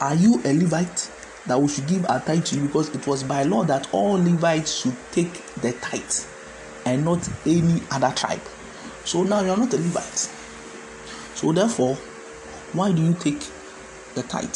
Are 0.00 0.14
you 0.14 0.40
a 0.42 0.54
Levite 0.54 1.10
that 1.46 1.60
we 1.60 1.68
should 1.68 1.86
give 1.86 2.08
our 2.08 2.20
tithe 2.20 2.44
to 2.46 2.56
you? 2.56 2.66
Because 2.66 2.94
it 2.94 3.06
was 3.06 3.22
by 3.22 3.42
law 3.42 3.64
that 3.64 3.92
all 3.92 4.12
Levites 4.12 4.74
should 4.74 4.96
take 5.12 5.44
the 5.56 5.72
tithe 5.72 6.24
and 6.84 7.04
not 7.04 7.28
any 7.46 7.82
other 7.90 8.12
tribe. 8.14 8.42
So 9.04 9.22
now 9.22 9.40
you 9.42 9.50
are 9.50 9.56
not 9.56 9.72
a 9.72 9.76
Levite. 9.76 10.30
So 11.34 11.52
therefore, 11.52 11.96
why 12.72 12.92
do 12.92 13.02
you 13.02 13.14
take 13.14 13.40
the 14.14 14.22
tithe? 14.22 14.54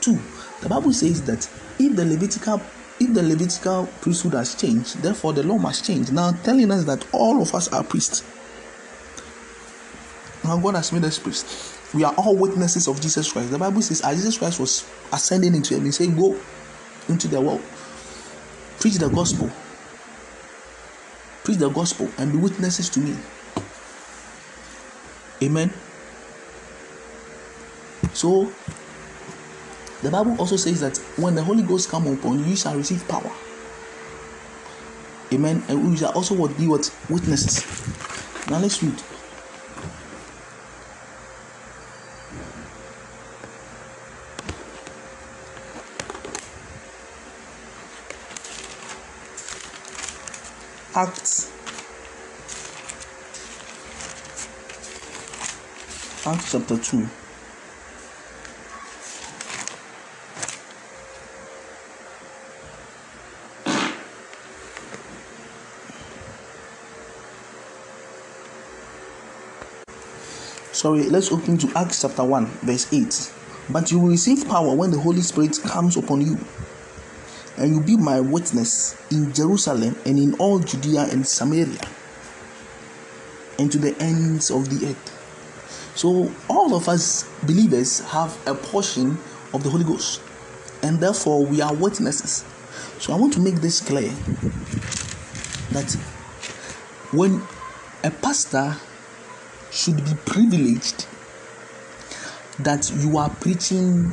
Two, 0.00 0.18
the 0.60 0.68
Bible 0.68 0.92
says 0.92 1.22
that 1.22 1.48
if 1.78 1.96
the 1.96 2.04
Levitical 2.04 2.60
if 3.00 3.12
the 3.12 3.22
Levitical 3.22 3.88
priesthood 4.00 4.34
has 4.34 4.54
changed, 4.54 5.02
therefore 5.02 5.32
the 5.32 5.42
law 5.42 5.58
must 5.58 5.84
change. 5.84 6.12
Now 6.12 6.30
telling 6.30 6.70
us 6.70 6.84
that 6.84 7.04
all 7.12 7.42
of 7.42 7.54
us 7.54 7.66
are 7.68 7.82
priests. 7.82 8.22
Now 10.44 10.58
God 10.58 10.76
has 10.76 10.92
made 10.92 11.04
us 11.04 11.18
priests. 11.18 11.73
We 11.92 12.04
are 12.04 12.14
all 12.14 12.36
witnesses 12.36 12.88
of 12.88 13.00
Jesus 13.00 13.32
Christ. 13.32 13.50
The 13.50 13.58
Bible 13.58 13.82
says, 13.82 14.00
as 14.00 14.16
Jesus 14.16 14.38
Christ 14.38 14.58
was 14.58 14.88
ascending 15.12 15.54
into 15.54 15.74
heaven, 15.74 15.86
he 15.86 15.92
said, 15.92 16.16
Go 16.16 16.36
into 17.08 17.28
the 17.28 17.40
world, 17.40 17.62
preach 18.80 18.94
the 18.94 19.08
gospel, 19.08 19.50
preach 21.44 21.58
the 21.58 21.68
gospel, 21.68 22.10
and 22.18 22.32
be 22.32 22.38
witnesses 22.38 22.88
to 22.90 23.00
me. 23.00 23.16
Amen. 25.42 25.72
So 28.12 28.50
the 30.02 30.10
Bible 30.10 30.36
also 30.38 30.56
says 30.56 30.80
that 30.80 30.98
when 31.16 31.34
the 31.34 31.42
Holy 31.42 31.62
Ghost 31.62 31.88
come 31.88 32.06
upon 32.06 32.40
you, 32.40 32.46
you 32.46 32.56
shall 32.56 32.76
receive 32.76 33.06
power. 33.08 33.30
Amen. 35.32 35.62
And 35.68 35.90
we 35.90 35.96
shall 35.96 36.12
also 36.12 36.34
what 36.34 36.56
be 36.56 36.66
what 36.66 36.94
witnesses. 37.08 37.64
Now 38.50 38.58
let's 38.58 38.82
read. 38.82 39.02
Acts 51.04 51.52
Acts 56.24 56.52
chapter 56.52 56.78
2 56.78 57.06
sorry 70.72 71.02
let's 71.10 71.30
open 71.30 71.58
to 71.58 71.70
acts 71.76 72.00
chapter 72.00 72.24
1 72.24 72.46
verse 72.62 72.90
8 72.90 73.30
but 73.68 73.90
you 73.90 73.98
will 73.98 74.08
receive 74.08 74.48
power 74.48 74.74
when 74.74 74.90
the 74.90 74.98
holy 74.98 75.20
spirit 75.20 75.58
comes 75.64 75.98
upon 75.98 76.22
you 76.22 76.38
and 77.56 77.74
you 77.74 77.80
be 77.80 77.96
my 77.96 78.20
witness 78.20 78.96
in 79.10 79.32
Jerusalem 79.32 79.96
and 80.04 80.18
in 80.18 80.34
all 80.34 80.58
Judea 80.58 81.06
and 81.10 81.26
Samaria 81.26 81.80
and 83.58 83.70
to 83.70 83.78
the 83.78 83.96
ends 84.02 84.50
of 84.50 84.68
the 84.68 84.88
earth. 84.88 85.94
So, 85.96 86.32
all 86.48 86.74
of 86.74 86.88
us 86.88 87.24
believers 87.44 88.00
have 88.00 88.36
a 88.46 88.54
portion 88.54 89.16
of 89.52 89.62
the 89.62 89.70
Holy 89.70 89.84
Ghost, 89.84 90.20
and 90.82 90.98
therefore 90.98 91.46
we 91.46 91.60
are 91.60 91.72
witnesses. 91.72 92.44
So, 92.98 93.12
I 93.12 93.16
want 93.16 93.32
to 93.34 93.40
make 93.40 93.56
this 93.56 93.80
clear 93.80 94.10
that 95.70 95.92
when 97.12 97.40
a 98.02 98.10
pastor 98.10 98.76
should 99.70 100.04
be 100.04 100.14
privileged 100.26 101.06
that 102.58 102.90
you 103.02 103.18
are 103.18 103.30
preaching 103.30 104.12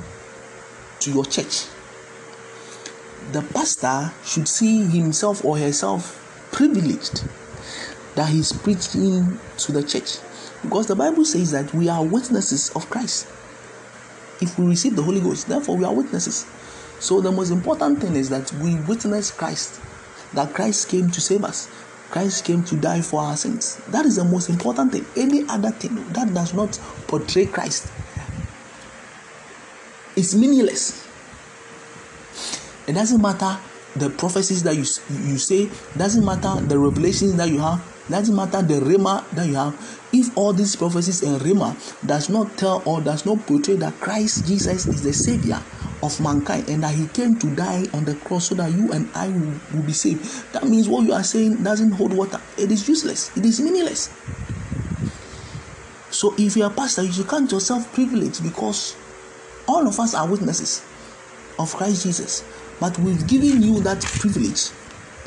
to 0.99 1.12
your 1.12 1.25
church. 1.25 1.65
The 3.31 3.41
pastor 3.53 4.12
should 4.25 4.47
see 4.47 4.84
himself 4.84 5.45
or 5.45 5.57
herself 5.57 6.17
privileged 6.51 7.23
that 8.15 8.29
he's 8.29 8.51
preaching 8.51 9.39
to 9.57 9.71
the 9.71 9.84
church 9.84 10.17
because 10.63 10.88
the 10.88 10.95
Bible 10.95 11.25
says 11.25 11.51
that 11.51 11.73
we 11.73 11.89
are 11.89 12.03
witnesses 12.03 12.69
of 12.75 12.89
Christ. 12.89 13.27
If 14.41 14.57
we 14.60 14.65
receive 14.65 14.95
the 14.95 15.03
Holy 15.03 15.21
Ghost, 15.21 15.47
therefore 15.47 15.77
we 15.77 15.86
are 15.86 15.93
witnesses. 15.93 16.45
So 16.99 17.21
the 17.21 17.31
most 17.31 17.51
important 17.51 17.99
thing 18.01 18.15
is 18.15 18.29
that 18.29 18.51
we 18.53 18.75
witness 18.75 19.31
Christ, 19.31 19.81
that 20.34 20.53
Christ 20.53 20.89
came 20.89 21.10
to 21.10 21.21
save 21.21 21.43
us. 21.43 21.69
Christ 22.12 22.43
came 22.43 22.63
to 22.65 22.75
die 22.75 23.01
for 23.01 23.21
our 23.21 23.38
sins. 23.38 23.77
That 23.88 24.05
is 24.05 24.17
the 24.17 24.25
most 24.25 24.49
important 24.49 24.91
thing. 24.91 25.05
Any 25.15 25.47
other 25.47 25.71
thing 25.71 25.95
that 26.13 26.34
does 26.34 26.53
not 26.53 26.77
portray 27.07 27.45
Christ 27.45 27.91
is 30.15 30.36
meaningless. 30.36 31.00
It 32.87 32.93
doesn't 32.93 33.21
matter 33.21 33.59
the 33.95 34.09
prophecies 34.09 34.63
that 34.63 34.75
you 34.75 34.85
you 35.29 35.37
say, 35.37 35.69
doesn't 35.97 36.25
matter 36.25 36.65
the 36.65 36.79
revelations 36.79 37.35
that 37.35 37.49
you 37.49 37.59
have, 37.59 37.83
doesn't 38.09 38.35
matter 38.35 38.61
the 38.61 38.79
rhema 38.79 39.29
that 39.31 39.47
you 39.47 39.55
have. 39.55 39.75
If 40.13 40.35
all 40.37 40.53
these 40.53 40.75
prophecies 40.75 41.23
and 41.23 41.39
rhema 41.41 41.75
does 42.05 42.29
not 42.29 42.57
tell 42.57 42.81
or 42.85 43.01
does 43.01 43.25
not 43.25 43.45
portray 43.45 43.75
that 43.77 43.93
Christ 43.99 44.47
Jesus 44.47 44.87
is 44.87 45.03
the 45.03 45.13
Savior 45.13 45.61
of 46.03 46.19
mankind 46.19 46.69
and 46.69 46.83
that 46.83 46.95
He 46.95 47.07
came 47.07 47.37
to 47.39 47.55
die 47.55 47.85
on 47.93 48.05
the 48.05 48.15
cross 48.15 48.49
so 48.49 48.55
that 48.55 48.71
you 48.71 48.91
and 48.91 49.09
I 49.13 49.29
will, 49.29 49.53
will 49.73 49.83
be 49.83 49.93
saved, 49.93 50.51
that 50.53 50.63
means 50.63 50.89
what 50.89 51.05
you 51.05 51.13
are 51.13 51.23
saying 51.23 51.63
doesn't 51.63 51.91
hold 51.91 52.13
water. 52.13 52.41
It 52.57 52.71
is 52.71 52.87
useless. 52.87 53.35
It 53.37 53.45
is 53.45 53.59
meaningless. 53.59 54.09
So 56.09 56.33
if 56.37 56.57
you 56.57 56.63
are 56.63 56.71
a 56.71 56.73
pastor, 56.73 57.03
you 57.03 57.11
should 57.11 57.27
count 57.27 57.51
yourself 57.51 57.91
privileged 57.93 58.43
because 58.43 58.95
all 59.67 59.87
of 59.87 59.99
us 59.99 60.13
are 60.13 60.27
witnesses 60.27 60.83
of 61.57 61.73
Christ 61.75 62.03
Jesus. 62.03 62.43
But 62.81 62.97
we've 62.97 63.27
given 63.27 63.61
you 63.61 63.79
that 63.81 64.01
privilege 64.01 64.71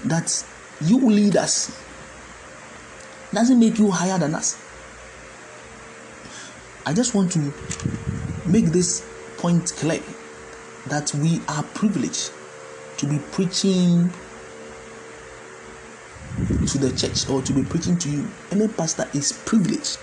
that 0.06 0.44
you 0.80 0.98
lead 0.98 1.36
us. 1.36 1.70
Doesn't 3.32 3.60
make 3.60 3.78
you 3.78 3.92
higher 3.92 4.18
than 4.18 4.34
us. 4.34 4.60
I 6.84 6.92
just 6.92 7.14
want 7.14 7.30
to 7.32 7.54
make 8.44 8.66
this 8.66 9.06
point 9.38 9.72
clear 9.76 10.02
that 10.88 11.14
we 11.14 11.40
are 11.46 11.62
privileged 11.62 12.32
to 12.96 13.06
be 13.06 13.20
preaching 13.30 14.12
to 16.66 16.78
the 16.78 16.92
church 16.96 17.28
or 17.30 17.40
to 17.40 17.52
be 17.52 17.62
preaching 17.62 17.96
to 17.98 18.10
you. 18.10 18.28
Any 18.50 18.66
pastor 18.66 19.08
is 19.14 19.32
privileged. 19.32 19.98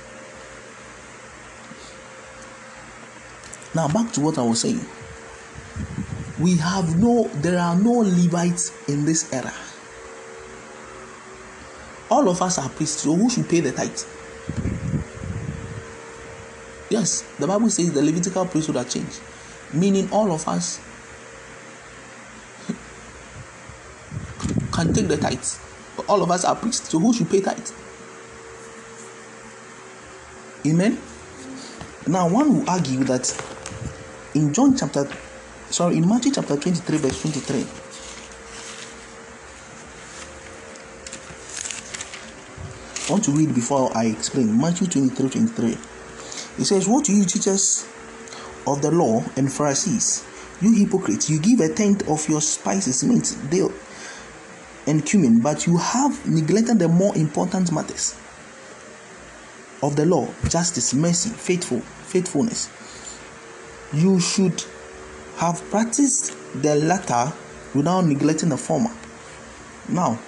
Now, 3.75 3.89
back 3.89 4.13
to 4.13 4.21
what 4.21 4.37
I 4.37 4.43
was 4.43 4.61
saying 4.61 4.85
we 6.41 6.57
have 6.57 6.97
no 6.99 7.27
there 7.41 7.59
are 7.59 7.75
no 7.75 7.99
levites 7.99 8.71
in 8.89 9.05
this 9.05 9.31
era. 9.33 9.53
All 12.09 12.27
of 12.27 12.41
us 12.41 12.57
are 12.57 12.69
priests 12.69 13.03
so 13.03 13.15
who 13.15 13.29
should 13.29 13.47
pay 13.47 13.59
the 13.61 13.71
tithe? 13.71 14.01
Yes 16.89 17.21
the 17.39 17.47
bible 17.47 17.69
says 17.69 17.93
the 17.93 18.01
levitical 18.01 18.45
priesthood 18.45 18.75
have 18.75 18.89
changed 18.89 19.21
meaning 19.73 20.09
all 20.11 20.31
of 20.31 20.47
us 20.47 20.79
can 24.71 24.91
take 24.93 25.07
the 25.07 25.17
tithe. 25.17 25.43
But 25.95 26.09
all 26.09 26.23
of 26.23 26.31
us 26.31 26.43
are 26.45 26.55
priests 26.55 26.89
so 26.89 26.99
who 26.99 27.13
should 27.13 27.29
pay 27.29 27.41
tithe? 27.41 27.69
Amen? 30.65 30.99
Now 32.07 32.27
one 32.29 32.53
will 32.53 32.69
argue 32.69 33.03
that 33.05 33.29
in 34.33 34.53
john 34.53 34.75
chapter 34.77 35.05
sorry, 35.71 35.97
in 35.97 36.07
Matthew 36.07 36.31
chapter 36.33 36.55
23, 36.57 36.97
verse 36.97 37.21
23. 37.21 37.65
I 43.07 43.11
want 43.11 43.23
to 43.25 43.31
read 43.31 43.53
before 43.53 43.95
I 43.95 44.05
explain. 44.05 44.59
Matthew 44.59 44.87
23, 44.87 45.29
23. 45.29 45.77
It 46.59 46.65
says, 46.65 46.87
What 46.87 47.05
do 47.05 47.13
you 47.13 47.25
teachers 47.25 47.85
of 48.67 48.81
the 48.81 48.91
law 48.91 49.23
and 49.35 49.51
Pharisees, 49.51 50.25
you 50.61 50.73
hypocrites, 50.73 51.29
you 51.29 51.39
give 51.39 51.59
a 51.59 51.73
tenth 51.73 52.07
of 52.09 52.27
your 52.29 52.41
spices, 52.41 53.03
mint, 53.03 53.35
dill, 53.49 53.73
and 54.87 55.05
cumin, 55.05 55.41
but 55.41 55.65
you 55.67 55.77
have 55.77 56.27
neglected 56.27 56.79
the 56.79 56.87
more 56.87 57.15
important 57.17 57.71
matters 57.71 58.15
of 59.81 59.95
the 59.95 60.05
law, 60.05 60.27
justice, 60.47 60.93
mercy, 60.93 61.29
faithful, 61.29 61.79
faithfulness. 61.79 62.69
You 63.93 64.19
should 64.19 64.63
have 65.41 65.59
practiced 65.71 66.35
the 66.61 66.75
latter 66.75 67.33
without 67.73 68.05
neglecting 68.05 68.49
the 68.49 68.57
former. 68.57 68.91
Now, 69.89 70.19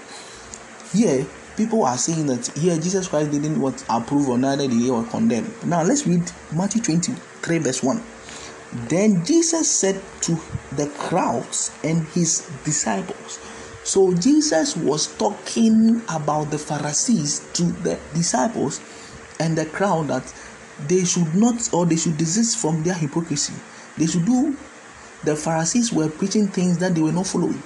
here 0.92 1.24
people 1.56 1.86
are 1.86 2.00
saying 2.00 2.26
that 2.26 2.48
here 2.58 2.80
Jesus 2.80 3.10
Christ 3.10 3.30
didn't 3.30 3.62
what 3.62 3.86
approve 3.92 4.28
or 4.28 4.40
neither 4.40 4.68
did 4.68 4.72
he 4.72 4.90
or 4.90 5.04
condemn. 5.04 5.54
Now 5.66 5.84
let's 5.84 6.08
read 6.08 6.24
Matthew 6.52 6.82
23, 6.82 7.60
verse 7.60 7.84
1. 7.84 8.02
Then 8.90 9.24
Jesus 9.24 9.70
said 9.70 10.02
to 10.22 10.36
the 10.72 10.88
crowds 10.98 11.72
and 11.84 12.08
his 12.08 12.50
disciples. 12.66 13.38
So 13.84 14.16
Jesus 14.16 14.76
was 14.76 15.16
talking 15.18 16.02
about 16.10 16.50
the 16.50 16.58
Pharisees 16.58 17.48
to 17.54 17.66
the 17.84 18.00
disciples 18.16 18.82
and 19.40 19.56
the 19.56 19.68
crowd 19.68 20.08
that 20.08 20.34
they 20.88 21.06
should 21.06 21.36
not 21.36 21.72
or 21.72 21.86
they 21.86 21.98
should 21.98 22.18
desist 22.18 22.58
from 22.58 22.82
their 22.82 22.96
hypocrisy. 22.96 23.54
They 23.96 24.08
should 24.08 24.26
do 24.26 24.58
the 25.24 25.36
Pharisees 25.36 25.92
were 25.92 26.10
preaching 26.10 26.48
things 26.48 26.78
that 26.80 26.96
they 26.96 27.02
were 27.02 27.12
not 27.12 27.28
following. 27.28 27.62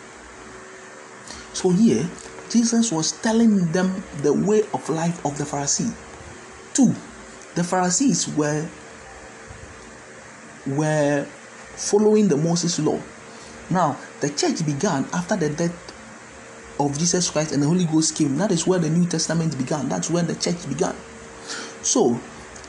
So 1.54 1.70
here, 1.70 2.08
Jesus 2.50 2.92
was 2.92 3.12
telling 3.22 3.72
them 3.72 4.04
the 4.22 4.32
way 4.34 4.62
of 4.74 4.88
life 4.90 5.24
of 5.26 5.38
the 5.38 5.44
Pharisee. 5.44 5.94
Two, 6.74 6.94
the 7.56 7.64
Pharisees 7.64 8.28
were 8.36 8.68
were 10.68 11.26
following 11.76 12.28
the 12.28 12.38
Moses 12.38 12.78
law. 12.80 13.00
Now, 13.70 13.98
the 14.22 14.30
church 14.30 14.66
began 14.66 15.06
after 15.14 15.36
the 15.36 15.50
death 15.50 15.76
of 16.80 16.98
Jesus 16.98 17.30
Christ 17.30 17.52
and 17.52 17.64
the 17.64 17.68
Holy 17.68 17.86
Ghost 17.86 18.16
came. 18.16 18.38
That 18.38 18.52
is 18.52 18.68
where 18.68 18.80
the 18.80 18.90
New 18.90 19.06
Testament 19.06 19.58
began. 19.58 19.90
That's 19.90 20.10
when 20.10 20.28
the 20.28 20.36
church 20.36 20.68
began. 20.68 20.96
So, 21.82 22.20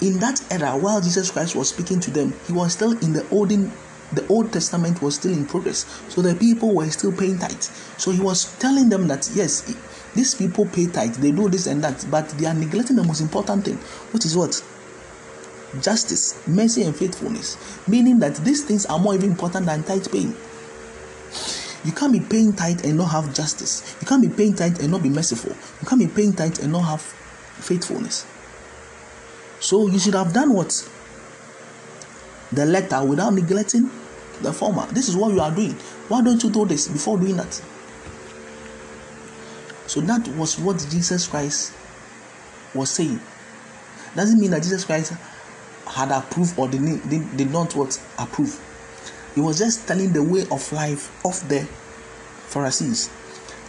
in 0.00 0.18
that 0.20 0.40
era, 0.50 0.76
while 0.76 1.00
Jesus 1.00 1.30
Christ 1.30 1.56
was 1.56 1.68
speaking 1.70 2.00
to 2.00 2.10
them, 2.10 2.32
he 2.46 2.52
was 2.52 2.72
still 2.72 2.92
in 2.92 3.12
the 3.12 3.28
olden 3.30 3.72
the 4.12 4.26
Old 4.28 4.52
Testament 4.52 5.02
was 5.02 5.16
still 5.16 5.32
in 5.32 5.46
progress, 5.46 5.84
so 6.08 6.22
the 6.22 6.34
people 6.34 6.74
were 6.74 6.88
still 6.90 7.12
paying 7.12 7.38
tithe. 7.38 7.62
So 7.98 8.10
he 8.10 8.20
was 8.20 8.56
telling 8.58 8.88
them 8.88 9.08
that 9.08 9.28
yes, 9.34 9.62
these 10.14 10.34
people 10.34 10.66
pay 10.66 10.86
tithe, 10.86 11.14
they 11.16 11.30
do 11.30 11.48
this 11.48 11.66
and 11.66 11.82
that, 11.84 12.06
but 12.10 12.28
they 12.30 12.46
are 12.46 12.54
neglecting 12.54 12.96
the 12.96 13.04
most 13.04 13.20
important 13.20 13.64
thing, 13.64 13.76
which 14.12 14.24
is 14.24 14.36
what? 14.36 14.62
Justice, 15.82 16.46
mercy, 16.48 16.82
and 16.82 16.96
faithfulness. 16.96 17.58
Meaning 17.86 18.18
that 18.20 18.36
these 18.36 18.64
things 18.64 18.86
are 18.86 18.98
more 18.98 19.14
even 19.14 19.30
important 19.30 19.66
than 19.66 19.82
tithe 19.82 20.10
paying. 20.10 20.34
You 21.84 21.92
can't 21.92 22.12
be 22.12 22.20
paying 22.20 22.54
tithe 22.54 22.84
and 22.84 22.96
not 22.96 23.10
have 23.12 23.34
justice. 23.34 23.96
You 24.00 24.06
can't 24.06 24.22
be 24.22 24.28
paying 24.28 24.54
tithe 24.54 24.80
and 24.80 24.90
not 24.90 25.02
be 25.02 25.10
merciful. 25.10 25.52
You 25.80 25.86
can't 25.86 26.00
be 26.00 26.08
paying 26.08 26.32
tithe 26.32 26.58
and 26.60 26.72
not 26.72 26.82
have 26.82 27.02
faithfulness. 27.02 28.26
So 29.60 29.88
you 29.88 29.98
should 29.98 30.14
have 30.14 30.32
done 30.32 30.54
what? 30.54 30.88
The 32.52 32.64
letter 32.64 33.04
without 33.04 33.34
neglecting 33.34 33.90
the 34.42 34.52
former. 34.52 34.86
This 34.86 35.08
is 35.08 35.16
what 35.16 35.32
you 35.32 35.40
are 35.40 35.54
doing. 35.54 35.72
Why 36.08 36.22
don't 36.22 36.42
you 36.42 36.50
do 36.50 36.64
this 36.64 36.88
before 36.88 37.18
doing 37.18 37.36
that? 37.36 37.60
So 39.86 40.00
that 40.02 40.28
was 40.28 40.58
what 40.58 40.86
Jesus 40.90 41.26
Christ 41.26 41.72
was 42.74 42.90
saying. 42.90 43.20
Doesn't 44.14 44.38
mean 44.38 44.50
that 44.50 44.62
Jesus 44.62 44.84
Christ 44.84 45.14
had 45.86 46.10
approved 46.10 46.58
or 46.58 46.68
did, 46.68 47.08
did, 47.08 47.50
not 47.50 47.74
what 47.74 48.00
approve. 48.18 48.60
He 49.34 49.40
was 49.40 49.58
just 49.58 49.86
telling 49.86 50.12
the 50.12 50.22
way 50.22 50.42
of 50.50 50.72
life 50.72 51.10
of 51.24 51.48
the 51.48 51.64
Pharisees. 52.48 53.10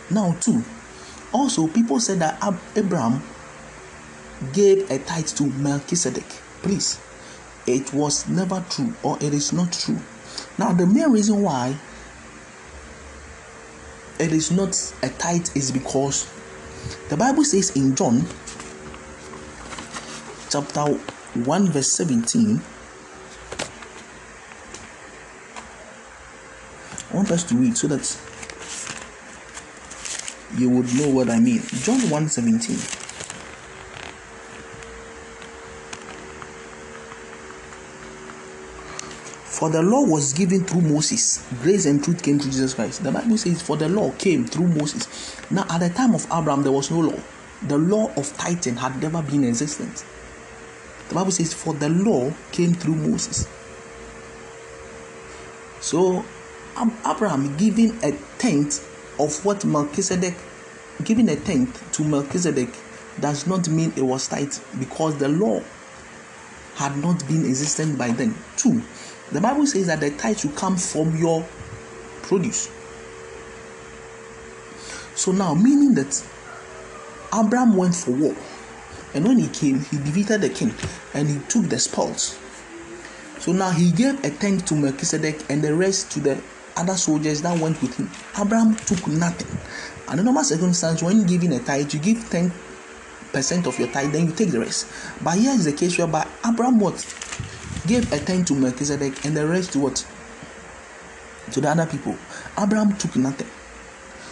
Now, 0.10 0.34
too, 0.42 0.64
also 1.32 1.68
people 1.68 2.00
said 2.00 2.20
that 2.20 2.42
Abraham 2.76 3.22
gave 4.54 4.90
a 4.90 5.00
tithe 5.00 5.28
to 5.28 5.44
Melchizedek. 5.44 6.26
Please, 6.62 7.00
it 7.68 7.94
was 7.94 8.28
never 8.28 8.64
true 8.70 8.94
or 9.04 9.18
it 9.22 9.34
is 9.34 9.54
not 9.54 9.72
true. 9.72 10.00
Now, 10.60 10.74
the 10.74 10.86
main 10.86 11.10
reason 11.14 11.42
why 11.42 11.74
it 14.20 14.34
is 14.34 14.52
not 14.52 14.76
a 15.02 15.08
tithe 15.08 15.48
is 15.56 15.72
because 15.72 16.30
the 17.08 17.16
Bible 17.16 17.46
says 17.46 17.70
in 17.78 17.96
John 17.96 18.28
chapter 20.50 20.82
1 21.46 21.68
verse 21.70 21.94
17 21.94 22.60
I 27.10 27.16
want 27.16 27.32
us 27.32 27.46
to 27.46 27.56
read 27.56 27.78
so 27.78 27.88
that 27.88 28.20
you 30.58 30.70
would 30.70 30.94
know 30.96 31.08
what 31.08 31.30
I 31.30 31.40
mean. 31.40 31.62
John 31.68 32.02
1 32.10 32.28
17. 32.28 32.99
For 39.60 39.70
the 39.70 39.82
law 39.82 40.06
was 40.06 40.32
given 40.32 40.64
through 40.64 40.84
Moses, 40.84 41.46
grace 41.62 41.86
and 41.86 42.02
truth 42.02 42.24
came 42.24 42.40
through 42.40 42.52
Jesus 42.52 42.74
Christ. 42.76 43.04
The 43.04 43.12
Bible 43.12 43.38
says, 43.38 43.62
For 43.62 43.76
the 43.76 43.90
law 43.90 44.10
came 44.12 44.46
through 44.46 44.70
Moses. 44.70 45.36
Now, 45.52 45.66
at 45.70 45.80
the 45.80 45.90
time 45.90 46.16
of 46.16 46.24
Abraham, 46.28 46.64
there 46.64 46.72
was 46.72 46.90
no 46.90 47.02
law. 47.02 47.20
The 47.68 47.78
law 47.78 48.10
of 48.16 48.32
tithing 48.38 48.78
had 48.78 49.02
never 49.02 49.22
been 49.22 49.44
existent. 49.44 50.06
The 51.10 51.16
Bible 51.16 51.32
says, 51.32 51.54
For 51.54 51.74
the 51.74 51.90
law 51.90 52.32
came 52.54 52.74
through 52.74 52.96
Moses. 52.96 53.50
So, 55.82 56.24
Abraham 57.06 57.58
giving 57.58 58.02
a 58.02 58.18
tenth 58.38 58.80
of 59.20 59.44
what 59.44 59.66
Melchizedek, 59.66 60.36
giving 61.04 61.28
a 61.28 61.36
tenth 61.36 61.92
to 61.98 62.06
Melchizedek, 62.06 62.70
does 63.20 63.46
not 63.46 63.68
mean 63.68 63.92
it 63.98 64.04
was 64.04 64.30
tithe 64.30 64.54
because 64.80 65.18
the 65.18 65.28
law 65.28 65.62
had 66.76 66.96
not 67.00 67.28
been 67.28 67.46
existent 67.46 67.98
by 67.98 68.10
then. 68.12 68.34
Two, 68.56 68.82
the 69.32 69.42
Bible 69.42 69.66
says 69.66 69.88
that 69.88 70.00
the 70.00 70.12
tithe 70.12 70.40
should 70.40 70.56
come 70.56 70.78
from 70.78 71.16
your 71.16 71.46
produce. 72.24 72.70
So 75.16 75.32
now, 75.32 75.54
meaning 75.54 75.94
that 75.96 76.24
Abraham 77.34 77.76
went 77.76 77.96
for 77.96 78.12
war, 78.12 78.36
and 79.14 79.26
when 79.26 79.40
he 79.40 79.48
came, 79.48 79.80
he 79.86 79.98
defeated 79.98 80.42
the 80.42 80.50
king 80.50 80.74
and 81.14 81.28
he 81.28 81.40
took 81.48 81.66
the 81.70 81.80
spoils. 81.80 82.38
So 83.40 83.52
now 83.52 83.72
he 83.72 83.92
gave 83.92 84.24
a 84.24 84.30
tenth 84.30 84.66
to 84.68 84.76
Melchizedek 84.76 85.50
and 85.50 85.62
the 85.62 85.74
rest 85.74 86.12
to 86.12 86.20
the 86.20 86.42
other 86.76 86.96
soldiers 86.96 87.42
that 87.42 87.58
went 87.60 87.82
with 87.82 87.96
him. 87.98 88.10
Abraham 88.40 88.76
took 88.76 89.08
nothing. 89.08 89.48
In 90.12 90.24
normal 90.24 90.44
circumstance, 90.44 91.02
when 91.04 91.26
giving 91.26 91.54
a 91.54 91.60
tithe, 91.60 91.94
you 91.94 92.00
give 92.00 92.18
10% 92.30 92.52
of 93.68 93.80
your 93.80 93.88
tithe, 93.90 94.12
then 94.12 94.28
you 94.28 94.34
take 94.34 94.52
the 94.52 94.60
rest. 94.60 94.88
But 95.24 95.38
here 95.38 95.52
is 95.52 95.66
the 95.66 95.74
case 95.74 95.98
whereby 95.98 96.28
Abraham 96.48 96.80
what? 96.80 96.96
Gave 97.88 98.12
a 98.12 98.20
tenth 98.20 98.48
to 98.48 98.56
Melchizedek 98.56 99.26
and 99.26 99.36
the 99.36 99.48
rest 99.48 99.74
to 99.74 99.80
what? 99.80 100.06
To 101.52 101.62
the 101.62 101.70
other 101.70 101.86
people. 101.86 102.16
Abraham 102.58 102.96
took 102.98 103.16
nothing. 103.16 103.48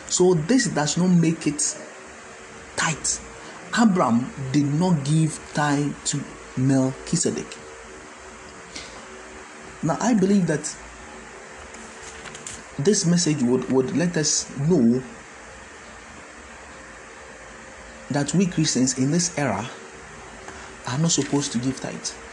So 0.09 0.33
this 0.33 0.67
does 0.67 0.97
not 0.97 1.07
make 1.07 1.47
it 1.47 1.77
tithe. 2.75 3.19
Abraham 3.79 4.31
did 4.51 4.65
not 4.73 5.03
give 5.03 5.39
tithe 5.53 5.93
to 6.05 6.23
Melchizedek. 6.57 7.47
Now 9.83 9.97
I 9.99 10.13
believe 10.13 10.47
that 10.47 10.75
this 12.79 13.05
message 13.05 13.41
would, 13.43 13.69
would 13.71 13.95
let 13.95 14.15
us 14.17 14.49
know 14.59 15.01
that 18.11 18.33
we 18.33 18.45
Christians 18.45 18.97
in 18.97 19.11
this 19.11 19.37
era 19.37 19.69
are 20.87 20.97
not 20.97 21.11
supposed 21.11 21.51
to 21.53 21.57
give 21.57 21.79
tithe. 21.79 22.26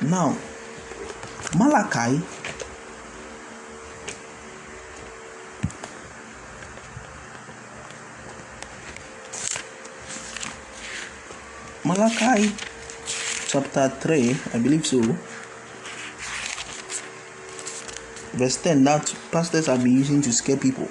Now, 0.00 0.36
Malachi 1.56 2.22
Malachi 11.84 12.54
chapter 13.48 13.88
3, 13.88 14.36
I 14.54 14.58
believe 14.58 14.86
so. 14.86 15.02
verse 18.38 18.62
10 18.62 18.84
that 18.84 19.14
pastors 19.32 19.66
have 19.66 19.82
been 19.82 19.96
using 19.96 20.22
to 20.22 20.32
scare 20.32 20.56
people. 20.56 20.88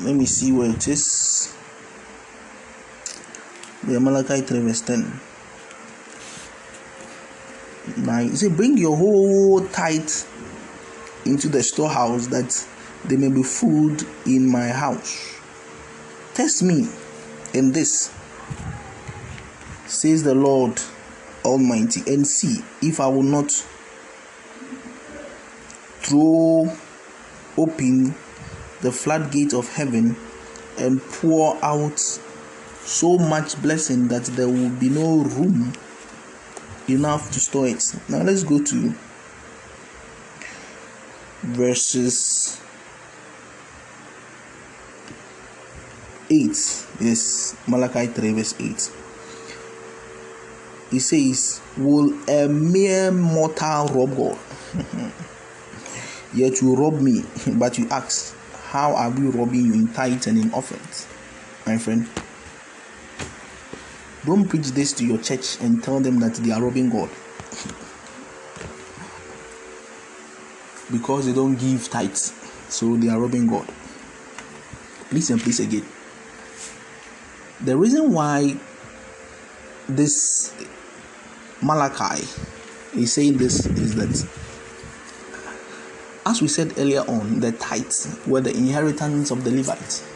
Let 0.00 0.14
me 0.14 0.26
see 0.26 0.52
where 0.52 0.70
it 0.70 0.86
is. 0.86 1.29
Malachi 3.98 4.42
3 4.42 4.60
verse 4.60 4.82
10. 4.82 5.20
Now 7.96 8.20
you 8.20 8.36
say, 8.36 8.48
Bring 8.48 8.76
your 8.78 8.96
whole 8.96 9.66
tithe 9.68 10.10
into 11.24 11.48
the 11.48 11.62
storehouse 11.62 12.28
that 12.28 12.66
there 13.04 13.18
may 13.18 13.28
be 13.28 13.42
food 13.42 14.06
in 14.26 14.50
my 14.50 14.68
house. 14.68 15.40
Test 16.34 16.62
me 16.62 16.86
in 17.54 17.72
this, 17.72 18.12
says 19.86 20.22
the 20.22 20.34
Lord 20.34 20.80
Almighty 21.44 22.02
and 22.12 22.26
see 22.26 22.62
if 22.82 23.00
I 23.00 23.08
will 23.08 23.22
not 23.22 23.50
throw 26.00 26.70
open 27.56 28.14
the 28.80 28.92
floodgate 28.92 29.52
of 29.52 29.68
heaven 29.74 30.16
and 30.78 31.02
pour 31.02 31.62
out 31.62 32.00
so 32.90 33.18
much 33.18 33.60
blessing 33.62 34.08
that 34.08 34.24
there 34.24 34.48
will 34.48 34.70
be 34.70 34.88
no 34.88 35.22
room 35.22 35.72
enough 36.88 37.30
to 37.32 37.40
store 37.40 37.68
it. 37.68 37.94
Now 38.08 38.22
let's 38.22 38.42
go 38.42 38.62
to 38.62 38.94
verses 41.42 42.60
8. 46.28 46.48
Yes, 47.00 47.56
Malachi 47.66 48.06
3, 48.06 48.32
verse 48.32 48.54
8 48.58 48.90
he 50.90 50.98
says, 50.98 51.60
Will 51.76 52.12
a 52.28 52.48
mere 52.48 53.10
mortal 53.12 53.86
rob 53.88 54.16
God? 54.16 54.38
Yet 56.34 56.60
you 56.60 56.74
rob 56.74 57.00
me, 57.00 57.24
but 57.54 57.78
you 57.78 57.88
ask, 57.90 58.34
How 58.70 58.94
are 58.94 59.10
we 59.10 59.26
robbing 59.26 59.66
you 59.66 59.74
in 59.74 59.88
tithe 59.92 60.26
and 60.26 60.38
in 60.38 60.52
offerings? 60.52 61.06
My 61.66 61.78
friend, 61.78 62.08
don't 64.24 64.48
preach 64.48 64.68
this 64.68 64.92
to 64.94 65.04
your 65.04 65.18
church 65.18 65.60
and 65.60 65.82
tell 65.82 66.00
them 66.00 66.20
that 66.20 66.34
they 66.34 66.50
are 66.50 66.62
robbing 66.62 66.90
God. 66.90 67.10
because 70.90 71.26
they 71.26 71.32
don't 71.32 71.56
give 71.56 71.88
tithes, 71.88 72.32
so 72.68 72.96
they 72.96 73.08
are 73.08 73.20
robbing 73.20 73.46
God. 73.46 73.66
Please 75.08 75.30
and 75.30 75.40
please 75.40 75.60
again. 75.60 75.84
The 77.62 77.76
reason 77.76 78.12
why 78.12 78.56
this 79.88 80.54
Malachi 81.62 82.24
is 82.94 83.12
saying 83.12 83.36
this 83.36 83.66
is 83.66 83.94
that 83.96 84.28
as 86.26 86.40
we 86.40 86.48
said 86.48 86.74
earlier 86.78 87.00
on, 87.02 87.40
the 87.40 87.52
tithes 87.52 88.18
were 88.26 88.40
the 88.40 88.54
inheritance 88.56 89.30
of 89.30 89.44
the 89.44 89.50
Levites. 89.50 90.06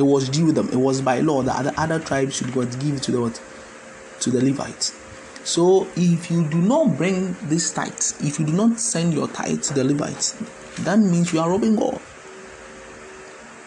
It 0.00 0.04
was 0.06 0.30
due 0.30 0.50
them. 0.50 0.70
It 0.70 0.76
was 0.76 1.02
by 1.02 1.20
law 1.20 1.42
that 1.42 1.62
the 1.62 1.78
other 1.78 1.98
tribes 1.98 2.36
should 2.36 2.54
God 2.54 2.70
give 2.80 3.02
to 3.02 3.12
the 3.12 3.20
what? 3.20 3.42
To 4.20 4.30
the 4.30 4.42
Levites. 4.42 4.98
So 5.44 5.86
if 5.94 6.30
you 6.30 6.48
do 6.48 6.56
not 6.56 6.96
bring 6.96 7.36
this 7.42 7.70
tithes, 7.70 8.18
if 8.22 8.40
you 8.40 8.46
do 8.46 8.52
not 8.52 8.80
send 8.80 9.12
your 9.12 9.28
tithe 9.28 9.60
to 9.64 9.74
the 9.74 9.84
Levites, 9.84 10.42
that 10.84 10.98
means 10.98 11.34
you 11.34 11.40
are 11.40 11.50
robbing 11.50 11.76
God. 11.76 12.00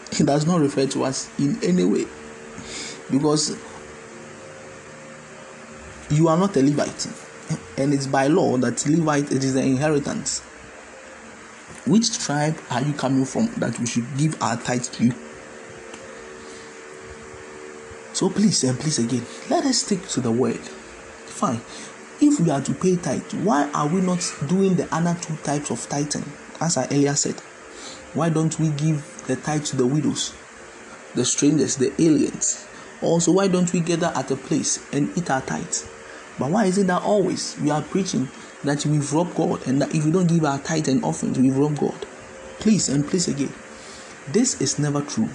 It 0.19 0.25
does 0.25 0.47
not 0.47 0.59
refer 0.59 0.87
to 0.87 1.03
us 1.03 1.29
in 1.37 1.63
any 1.63 1.85
way. 1.85 2.07
Because 3.11 3.55
you 6.09 6.29
are 6.29 6.37
not 6.37 6.57
a 6.57 6.63
Levite, 6.63 7.07
and 7.77 7.93
it's 7.93 8.07
by 8.07 8.25
law 8.25 8.57
that 8.57 8.87
Levite 8.87 9.31
it 9.31 9.43
is 9.43 9.53
the 9.53 9.61
inheritance. 9.61 10.39
Which 11.85 12.17
tribe 12.17 12.57
are 12.71 12.81
you 12.81 12.93
coming 12.93 13.25
from 13.25 13.53
that 13.57 13.77
we 13.77 13.85
should 13.85 14.07
give 14.17 14.41
our 14.41 14.57
tithe 14.57 14.81
to 14.83 15.05
you? 15.05 15.13
So 18.13 18.29
please 18.29 18.63
and 18.63 18.79
please 18.79 18.99
again, 18.99 19.25
let 19.49 19.65
us 19.65 19.81
stick 19.81 20.07
to 20.09 20.21
the 20.21 20.31
word. 20.31 20.59
Fine. 20.59 21.61
If 22.21 22.39
we 22.39 22.51
are 22.51 22.61
to 22.61 22.73
pay 22.73 22.95
tithe, 22.95 23.33
why 23.43 23.69
are 23.73 23.87
we 23.87 23.99
not 23.99 24.23
doing 24.47 24.75
the 24.75 24.87
other 24.95 25.17
two 25.19 25.35
types 25.37 25.71
of 25.71 25.87
tithing? 25.89 26.23
As 26.61 26.77
I 26.77 26.85
earlier 26.85 27.15
said, 27.15 27.39
why 28.13 28.29
don't 28.29 28.57
we 28.59 28.69
give 28.69 29.23
the 29.27 29.35
tithe 29.35 29.65
to 29.65 29.75
the 29.75 29.87
widows, 29.87 30.33
the 31.15 31.25
strangers, 31.25 31.75
the 31.77 31.91
aliens? 31.99 32.65
Also, 33.01 33.31
why 33.33 33.47
don't 33.47 33.73
we 33.73 33.79
gather 33.79 34.13
at 34.15 34.31
a 34.31 34.35
place 34.35 34.79
and 34.93 35.15
eat 35.17 35.29
our 35.29 35.41
tithe? 35.41 35.75
But 36.39 36.51
why 36.51 36.65
is 36.65 36.77
it 36.77 36.87
that 36.87 37.01
always 37.01 37.59
we 37.59 37.71
are 37.71 37.81
preaching 37.81 38.29
that 38.63 38.85
we've 38.85 39.11
robbed 39.11 39.35
God 39.35 39.67
and 39.67 39.81
that 39.81 39.93
if 39.93 40.05
we 40.05 40.11
don't 40.11 40.27
give 40.27 40.45
our 40.45 40.59
tithe 40.59 40.87
and 40.87 41.03
offerings, 41.03 41.39
we've 41.39 41.57
robbed 41.57 41.79
God? 41.79 42.05
Please 42.59 42.87
and 42.89 43.05
please 43.05 43.27
again, 43.27 43.53
this 44.29 44.61
is 44.61 44.79
never 44.79 45.01
true. 45.01 45.29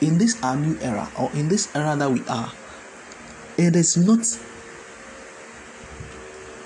In 0.00 0.18
this 0.18 0.42
our 0.42 0.56
new 0.56 0.78
era 0.80 1.08
or 1.18 1.30
in 1.32 1.48
this 1.48 1.74
era 1.74 1.96
that 1.96 2.10
we 2.10 2.22
are, 2.28 2.52
it 3.56 3.76
is 3.76 3.96
not 3.96 4.26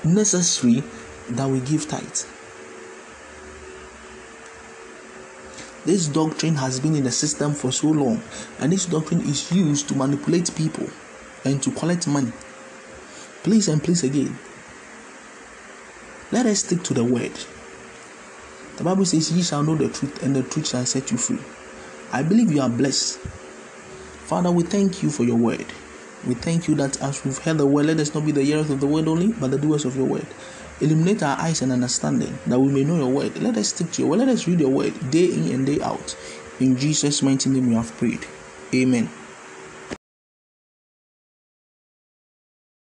necessary 0.05 0.83
that 1.31 1.49
we 1.49 1.61
give 1.61 1.89
tithe. 1.89 2.25
This 5.85 6.09
doctrine 6.09 6.57
has 6.57 6.81
been 6.81 6.97
in 6.97 7.05
the 7.05 7.13
system 7.13 7.55
for 7.55 7.73
so 7.73 7.89
long, 7.89 8.21
and 8.59 8.73
this 8.73 8.87
doctrine 8.87 9.21
is 9.21 9.51
used 9.53 9.89
to 9.89 9.95
manipulate 9.95 10.55
people 10.55 10.89
and 11.45 11.63
to 11.63 11.71
collect 11.71 12.07
money. 12.07 12.33
Please 13.43 13.69
and 13.69 13.83
please 13.83 14.05
again, 14.05 14.39
let 16.31 16.45
us 16.45 16.59
stick 16.61 16.83
to 16.83 16.95
the 16.95 17.05
word. 17.05 17.33
The 18.77 18.85
Bible 18.85 19.07
says, 19.07 19.33
Ye 19.33 19.43
shall 19.43 19.63
know 19.63 19.77
the 19.77 19.89
truth, 19.89 20.23
and 20.23 20.37
the 20.37 20.43
truth 20.43 20.69
shall 20.69 20.85
set 20.85 21.11
you 21.11 21.17
free. 21.17 21.39
I 22.13 22.23
believe 22.23 22.53
you 22.53 22.61
are 22.61 22.71
blessed. 22.71 23.19
Father, 24.29 24.51
we 24.51 24.63
thank 24.63 25.03
you 25.03 25.11
for 25.11 25.25
your 25.25 25.37
word. 25.37 25.67
We 26.27 26.35
thank 26.35 26.69
you 26.69 26.75
that 26.77 27.01
as 27.03 27.25
we've 27.25 27.39
heard 27.39 27.59
the 27.59 27.67
word, 27.67 27.87
let 27.87 28.01
us 28.01 28.15
not 28.15 28.27
be 28.27 28.33
the 28.33 28.43
hearers 28.43 28.71
of 28.71 28.81
the 28.81 28.87
word 28.87 29.09
only, 29.09 29.33
but 29.33 29.51
the 29.51 29.59
doers 29.59 29.85
of 29.85 29.97
your 29.97 30.07
word. 30.07 30.27
Illuminate 30.81 31.23
our 31.23 31.39
eyes 31.39 31.63
and 31.63 31.73
understanding 31.73 32.39
that 32.47 32.59
we 32.59 32.73
may 32.73 32.85
know 32.85 32.97
your 32.97 33.11
word. 33.11 33.41
Let 33.41 33.57
us 33.57 33.69
stick 33.69 33.91
to 33.93 34.03
your 34.03 34.11
word. 34.11 34.21
Let 34.21 34.29
us 34.29 34.47
read 34.47 34.61
your 34.61 34.71
word 34.71 35.11
day 35.11 35.33
in 35.33 35.53
and 35.53 35.67
day 35.67 35.81
out. 35.81 36.17
In 36.61 36.77
Jesus' 36.77 37.23
mighty 37.23 37.51
name 37.51 37.69
we 37.69 37.75
have 37.75 37.97
prayed. 37.97 38.27
Amen. 38.75 39.09